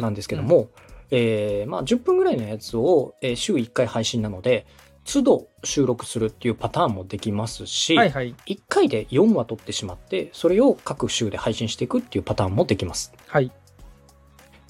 [0.00, 0.68] なんですけども、
[1.10, 4.66] えーまあ10分ぐらいのやつを、えー週1回配信なので、
[5.04, 8.34] 都度収録するっていうパターンもできますし、はいはい。
[8.46, 13.12] 1回で4話撮ってしまって、それを各週で配信していくっていうパターンもできます。
[13.26, 13.50] はい。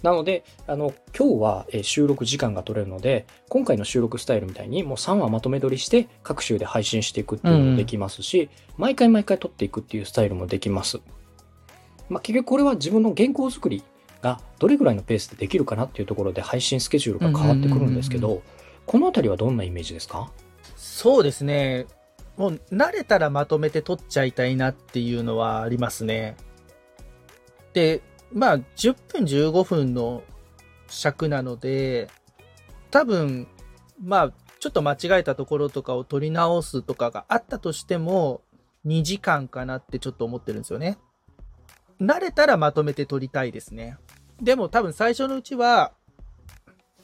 [0.06, 11.00] なので、あの、今日はえー収録時間が取れるので、今回の収録スタイルみたいにもう3話まとめ撮りして各週で配信していくっていうのもできますし、毎回毎回撮っていくっていうスタイルもできます。
[12.08, 13.82] まあ、結局これは自分の原稿作り
[14.22, 18.42] がどれぐらいのペースでできるかなっていうところで配信スケジュールが変わってくるんですけうんうんど、
[18.86, 20.30] このあたりはどんなイメージですか？
[20.76, 21.86] そうですね。
[22.36, 26.36] もう慣れたらまとめて撮っちゃいたいなっていうのはありますね。
[27.72, 28.02] で、
[28.32, 30.22] まあ10分15分の
[30.88, 32.08] 尺なので、
[32.90, 33.46] 多分、
[34.02, 38.42] まあちょっと間違えたところとかを撮り直すとかがあったとしても
[38.86, 40.98] 2時間かなってちょっと思ってるんですよね。
[42.00, 43.96] 慣れたらまとめて撮りたいですね。
[44.40, 45.92] でも多分最初のうちは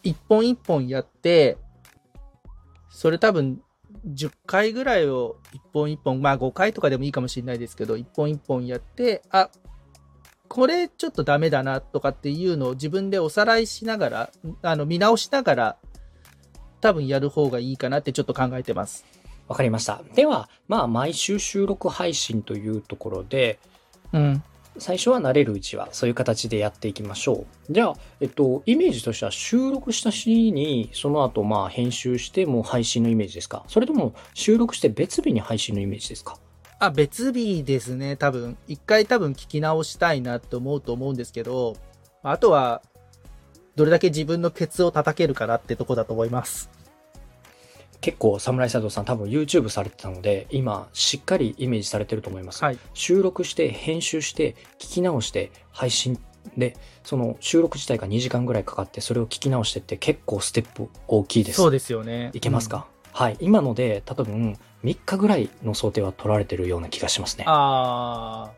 [0.02, 1.56] 一本一本やって、
[2.90, 3.62] それ多分
[4.06, 9.48] 10回ぐらいを一本一本、まあ5回とかでもいいかもしれないですけど、一本一本やって、あ、
[10.52, 14.30] これちょっとダメだなとかっていうのを自分でおさらいしながら、
[14.60, 15.76] あの見直しながら、
[16.82, 19.06] 多分やる方がいいかなってちょっと考えてます。
[19.48, 20.02] わかりました。
[20.14, 23.58] では、まあ、毎週収録配信というところで、
[24.12, 24.42] うん。
[24.78, 27.72] 最初は慣れるうちはそういう形でやっていきましょう。
[27.72, 33.64] じゃあ、えっと、イメージとしては収録した日にその後まあ編集してもう配信のイメージですか？
[33.68, 36.38] それとも収録して別日に配信のイメージですか？
[36.82, 38.56] あ、別日ですね、多分。
[38.66, 41.76] 一回多分聞き直したいなって思うと思うんですけど、
[42.24, 42.82] あとは、
[43.76, 46.70] どれだけ自分のケツを叩けるかなってとこだと思います。
[48.00, 52.78] 結構侍サイドさん多分 YouTube されてたので今しっかりイメージされてると思います、はい。
[52.94, 56.18] 収録して編集して聞き直して配信
[56.56, 62.32] でその収録自体が2時間ぐらいかかってそれを聞き直してって結構ステップ大きいですそうですよね。
[62.34, 67.44] いけますか、はい今ので多分3日ぐらいの想定は取られてるような気がしますね。
[67.46, 68.50] うんあ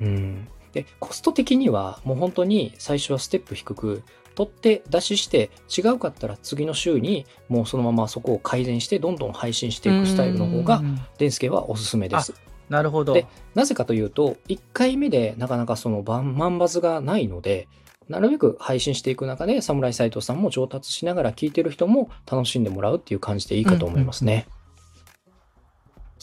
[0.00, 0.48] うん。
[0.72, 4.02] でコスト的にはもう本当に最初はステップ低く
[4.34, 12.34] 取って出しして違うかったら次の週にもうそのままそこを改善してどんどん配信してーいくスタイルの方がうんデンスケはおすすめです。
[12.68, 13.12] なるほど。
[13.12, 17.68] でなぜかというと1回目でなかなかその万万バズがないので
[18.08, 24.46] なるべく配信していく中で侍斎藤さんも上達しながら聞いてる人も楽しんでもらうっていう感じでいいかと思いますね、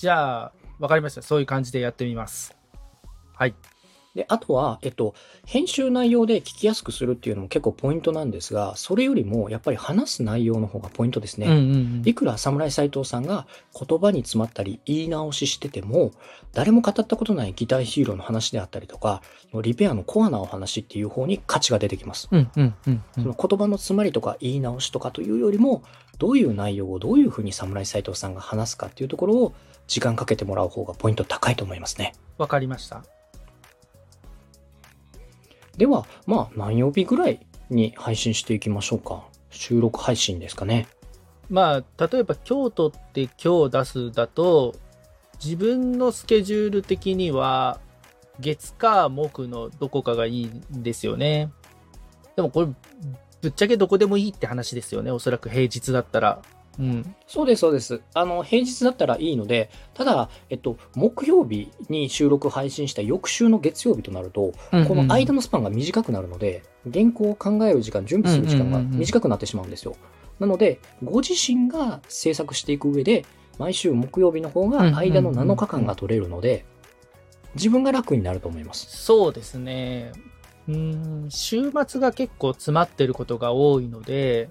[0.02, 1.22] じゃあ、わかりました。
[1.22, 2.56] そういう感じでやってみます。
[3.36, 3.54] はい。
[4.16, 5.14] で、あとは、えっと、
[5.46, 11.46] 編集内容で聞きやすくするっていうのも結構ポイントなんですが、それよりもやっぱり話す内容の方がポイントですね。
[11.46, 13.46] うんうんうんいくら侍斎藤さんが
[13.80, 16.14] 言葉に詰まったり言い直ししてても、
[16.52, 19.22] 誰も語ったことないギターヒーローの話であったりとか、
[19.62, 22.28] リペアのコアなお話っていう方に価値が出てきます。
[22.32, 25.84] うんうんうんうんその言葉の詰まりとか言い直しとかというよりも、
[26.18, 29.54] どういう内容をどういうふうに侍斎藤さんが話すかっていうところを
[29.88, 32.14] 時間かけてもらう方がポイント高いと思いますね。
[32.38, 33.04] わかりました。
[35.78, 39.24] では、まあ、何曜日ぐらいに配信していきましょうか？
[39.50, 40.88] 収録配信ですかね。
[41.50, 44.76] まあ、例えば今日撮って今日出すだと、
[45.44, 47.80] 自分のスケジュール的には、
[48.40, 51.52] 月火木のどこかがいいんですよね。
[52.36, 52.68] でもこれ、
[53.42, 55.12] ぶっちゃけどこでもいいって話ですよね。
[55.12, 56.42] おそらく平日だったら。
[56.80, 57.16] うん。
[57.28, 58.02] そうです、そうです。
[58.14, 64.54] あの、平日だったらいいので、ただ、えっと、木曜日に収録配信した翌週の月曜日となると、
[64.88, 69.96] この間のスパンが短くなるので、原稿を考える時間、準備する時間が短くなってしまうんですよ。
[70.40, 73.26] なので、ご自身が制作していく上で、
[73.60, 76.66] 毎週木曜日の方が間の7日間が取れるので、
[77.56, 78.88] 自分が楽になると思います。
[79.04, 80.14] そうですね。
[80.68, 84.50] うん、週末が結構詰まってることが多いので、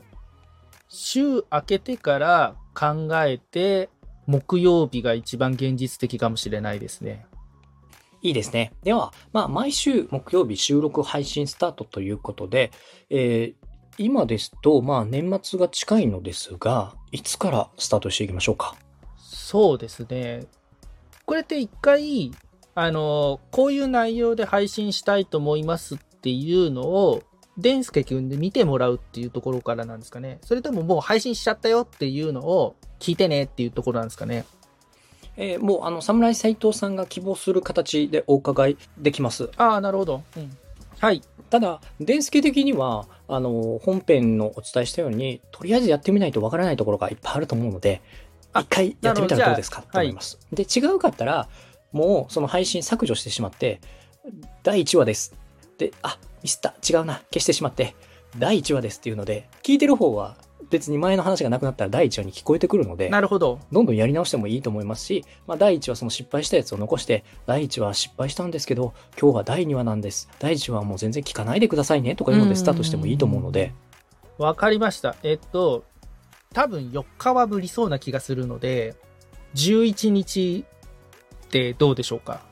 [0.91, 3.89] 週明けてから考えて、
[4.27, 7.25] 木曜日が一番現実的かもしれないですね。
[8.21, 8.75] いいですね。
[8.83, 12.71] では、まあ、毎週木曜日収録配信スタートということで、
[13.09, 13.61] えー
[13.99, 18.75] 今ですと、まあ、年末が近いのですが、いつからスタートしていきましょうか？
[19.19, 20.47] そうですね。
[21.27, 22.31] これって一回、
[22.75, 27.23] あの、こういう内容で配信したいと思いますっていうのを、
[27.61, 30.39] デンスケ君で見てもらうっていうところからなんですかね。
[30.43, 34.45] それとももう配信しちゃったよっていうのを聞いてねっていうところなんですかね。
[35.37, 39.51] えーもう、あの、侍斎藤さんが希望する形でお伺いできます。
[39.57, 40.23] ああ、なるほど。
[40.37, 40.57] うん。
[40.99, 41.23] はい。
[41.49, 48.03] ただ、デンスケ的には、あの、本編のお伝えしたように、とりあえずやってみないとわからないところがいっぱいあると思うので、
[48.53, 50.39] あ一回やってみたらどうですかと思います。
[50.53, 51.49] で、違うかったら、
[51.93, 53.81] もうその配信削除してしまって、
[54.63, 55.35] 第1話です。
[55.79, 56.75] で、あ、ミスった。
[56.89, 57.23] 違うな。
[57.33, 57.95] 消してしまって、
[58.39, 60.37] 第1話ですっていうので、聞いてる方は
[60.71, 63.59] 別に前の話がなくなったら第1話に聞こえてくるので、なるほど。
[63.73, 70.29] どんどんやり直してもいいと思いますし、まあ、第1話その失敗したやつを残して、第1話失敗したんですけど、今日は第2話なんです。
[70.39, 73.73] 第1話はもう全然聞かないでくださいねとかいうのでスタートしてもいいと思うので、
[74.39, 75.17] わかりました。
[75.23, 75.85] えっと、
[76.55, 78.95] 多分4日は無理そうな気がするので、
[79.55, 80.65] 11日
[81.47, 82.43] ってどうでしょうか？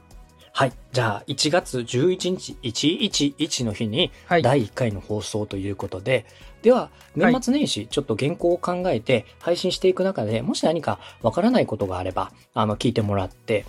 [0.59, 0.72] はい。
[0.90, 4.42] じゃあ、1月11日、111の日に、はい。
[4.42, 6.26] 第1回の放送ということで、
[6.62, 13.66] では、年末年始、ちょっと原稿を考えて配信していく中で、もし何かわからないことがあれば、あの、聞いてもらって、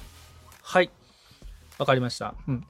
[0.63, 0.89] はい。
[1.77, 2.33] わかりました。
[2.47, 2.65] うん。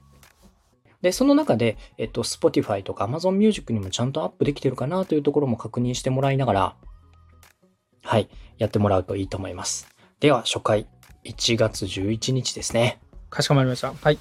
[1.00, 6.76] で、その中で、えっと、Spotify とか Amazon Music にもちゃんとアップできてるかなというところも確認してもらいながら、
[8.02, 9.88] はい、やってもらうといいと思います。
[10.20, 10.86] では、初回、
[11.24, 13.00] 1月11日ですね。
[13.30, 13.94] かしこまりました。
[13.94, 14.18] はい。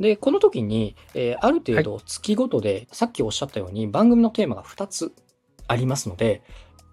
[0.00, 5.12] で、この時に、えーある程度月ごとで、さっきおっしゃったように番組のテーマが2つ
[5.68, 6.42] ありますので、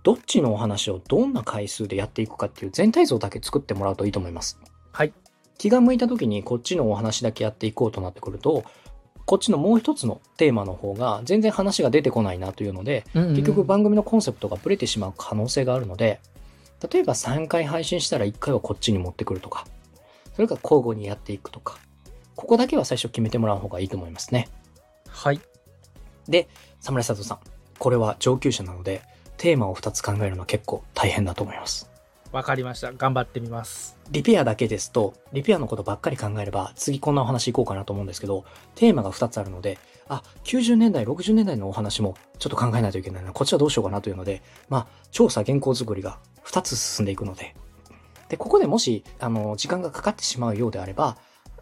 [0.04, 4.60] どっちのお話をどんな回数でやっていくかっていう全体像だけ作ってもらうといいと思います。
[4.92, 5.14] はい。
[5.58, 8.64] 気が向いた時にこっちのお話だけやっていこうとなってくると、
[9.26, 16.20] こっちのもう一つのテーマの方が全然話が出てこないなというので、結局番組のコンセプトがブレてしまう可能性があるので、
[16.92, 19.66] 例えば3回配信したら1回はこっちに持ってくるとか、
[20.34, 21.78] それから交互にやっていくとか、
[22.36, 24.50] ここだけは最初決めてもらう方がいいと思いますね。
[25.08, 25.40] はい。
[26.28, 26.48] で、
[26.80, 27.40] 侍佐藤さん。
[27.80, 29.02] これは上級者なので、
[29.38, 31.90] テーマを2つ考えるのは結構大変だと思います。
[32.32, 32.92] わかりました。
[32.92, 33.96] 頑張ってみます。
[34.10, 39.78] リペアだけですと、リペアのことばっかり考えれば、次こんなお話いこうかなと思うんですけど、テーマが2つあるので、
[40.08, 47.56] あ、90年代、60年代のお話もちょっと考えないといけないな、こっちはどうしようかなというので、まあ、調査原稿作りが2つ進んでいくので、
[48.34, 51.18] で、ここでもし、あの、時間がかかってしまうようであれば、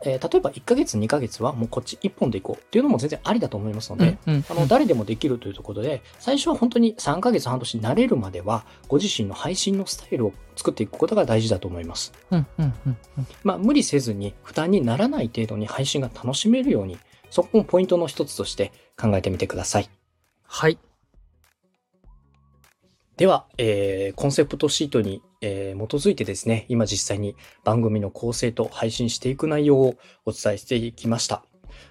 [0.05, 12.13] えー例えば1ヶ月、2ヶ月はもうこっち1本でいこうっていうのも全然ありだと思いますので、うんあの、誰でもできるというところで、最初は本当に3ヶ月半年慣れるまでは、ご自身の配信のスタイルを作っていくことが大事だと思います。
[12.31, 16.97] うんうんうんうんまあ、無理せずに負担にならない程度に配信が楽しめるように、
[17.29, 19.89] そこもポイントの一つとして考えてみてください。
[20.47, 20.79] はい。
[23.17, 31.43] では、えーコンセプトシートに、えー基づいてですね、今実際に番組の構成と配信していく内容をお伝えしていきました。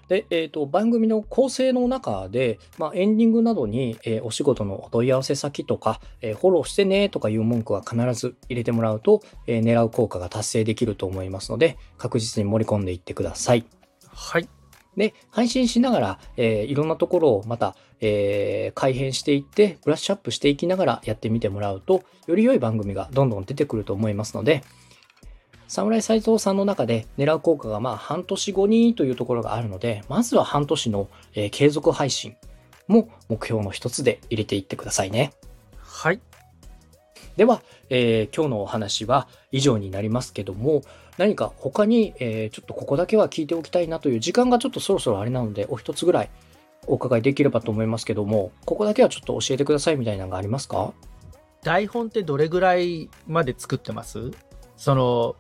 [0.09, 13.65] で、えっ、と、番組の構成の中で、まあ、エンディングなどに、えーお仕事のお問い合わせ先とか、えーフォローしてねとかいう文句は必ず入れてもらうと、えー狙う効果が達成できると思いますので、確実に盛り込んでいってください。
[14.13, 14.60] はい。
[14.97, 24.63] で、配信しながら、えーいろんなところをまた、えー改変していって、ブラッシュアップしていきながらやってみてもらうと、より良い番組がどんどん出てくると思いますので、
[25.69, 32.37] 侍斎藤さんの中で狙う効果がまあ半年後にというところがあるので、まずは半年の、えー継続配信
[32.89, 35.33] も目標の一つで入れていってくださいね。
[35.79, 36.21] はい。
[37.37, 40.83] では、えー今日のお話は以上になりますけども、
[41.21, 46.31] 何か他に、えーちょっとここだけは聞いておきたいなという時間がちょっとそろそろあれなので、お一つぐらい
[46.87, 50.95] お伺いできればと思いますけども、ここだけはちょっと教えてくださいみたいなのがありますか？
[51.63, 54.31] 台本ってどれぐらいまで作ってます？
[54.79, 55.37] その、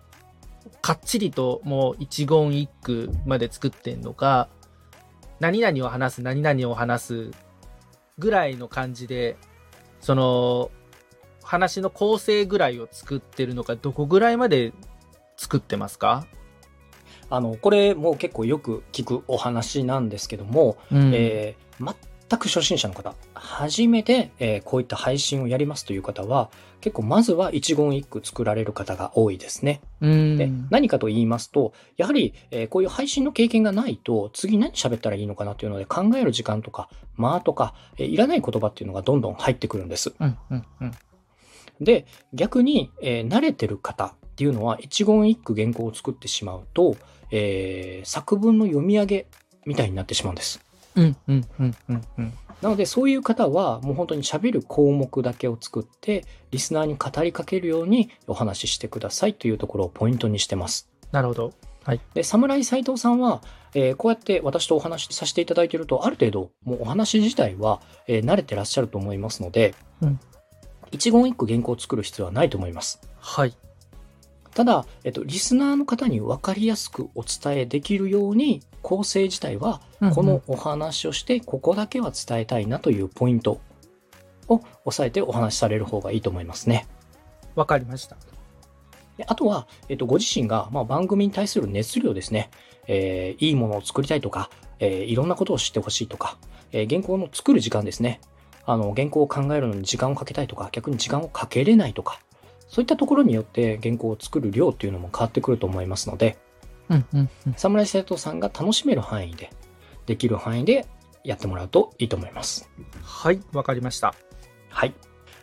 [0.82, 4.50] かっちりともう一言一句まで作ってんのか、
[5.38, 7.30] 何々を話す、何々を話す
[8.18, 9.38] ぐらいの感じで、
[10.02, 10.70] その、
[11.42, 14.74] 話の構成ぐらいを作ってるのか、どこぐらいまで
[15.40, 16.26] 作ってますか？
[17.30, 21.94] あの、これもう結構よく聞くお話なんですけども、うんえー
[22.30, 29.80] 全く初心者の方、初めて、えーこういった配信をやりますという方は、結構まずは一言一句作られる方が多いですね。
[30.00, 40.12] うんで何かと言いますと、やはり、えーこういう配信の経験がないと、次何喋ったらいいのかなというので考える時間とか、間とか、えーいらない言葉っていうのがどんどん入ってくるんです。
[40.20, 40.92] うんうんうん
[41.80, 46.96] で、逆に、えー慣れてる方っていうのは、一言一句原稿を作ってしまうと、
[47.30, 49.26] えー作文の読み上げ
[49.66, 50.64] みたいになってしまうんです。
[50.96, 52.32] うんうんうんうんうん
[52.62, 60.88] なので、そういう方は、もう本当に喋る項目だけを作って、リスナーに語りかけるようにお話ししてくださいというところをポイントにしてます。
[61.12, 61.52] なるほど。
[62.14, 63.42] で、侍斎藤さんは、
[63.74, 70.20] えーこうやって私とお話しさせていただいていると、ある程度、もうお話自体は、えー慣れてらっしゃると思いますので、うん
[70.92, 73.00] 一言一句原稿を作る必要はないと思います。
[73.20, 73.54] はい。
[74.54, 79.80] ただ、えっと、リスナーの方に分かりやすくお伝えできるように、構成自体は、
[80.14, 83.60] このお話をして、ここだけは伝えたいなというポイント
[84.48, 86.86] を押さえてお話しされる方がいいと思いますね。
[87.54, 88.16] わかりました。
[89.16, 92.50] であとは、えっと、ご自身が、まあ、番組に対する熱量ですね。
[92.86, 96.38] えーいいものを作りたいとか、えーいろんなことを知ってほしいとか、
[96.72, 98.20] えー原稿の作る時間ですね。
[98.66, 102.20] あの、原稿を考えるのに時間をかけたいとか、逆に時間をかけれないとか、
[102.70, 106.38] そういったところによって原稿を作る量っていうのも変わってくると思いますので、
[106.88, 109.50] うんうんうん侍生徒さんが楽しめる範囲で、
[110.06, 110.86] できる範囲で
[111.24, 112.70] やってもらうといいと思います。
[113.02, 114.14] はい、わかりました。
[114.68, 114.94] はい。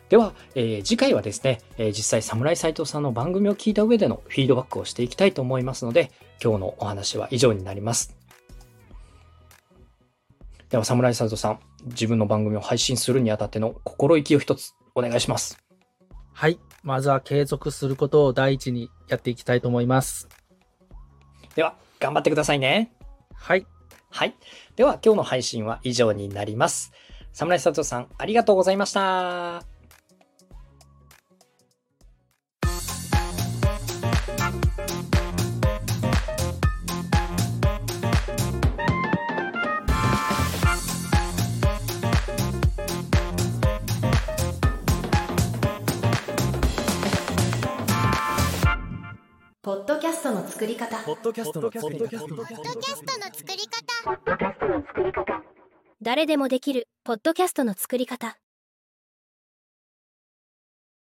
[0.08, 6.10] では、えー次回はですね、えー実際侍斎藤さんの番組を聞いた上でのフィードバックをしていきたいと思いますので、
[6.42, 8.16] 今日のお話は以上になります。
[10.70, 15.67] では、侍斎藤さん、自分の番組を配信するにあたっての心意気を一つお願いします。
[16.38, 16.60] はい。
[16.84, 20.28] まずは継続することを第一にやっていきたいと思います。
[21.56, 22.92] では、頑張ってくださいね。
[23.34, 23.66] はい。
[24.08, 24.36] はい。
[24.76, 26.92] では、今日の配信は以上になります。
[27.32, 29.77] 侍斎藤さん、ありがとうございました。
[49.68, 50.96] ポッドキャストの作り方。
[51.04, 52.00] ポッドキャストの作り方。
[52.00, 52.18] ポッドキャ
[52.94, 53.52] ストの作
[55.02, 55.42] り方。
[56.00, 58.38] 誰でもできるポッドキャストの作り方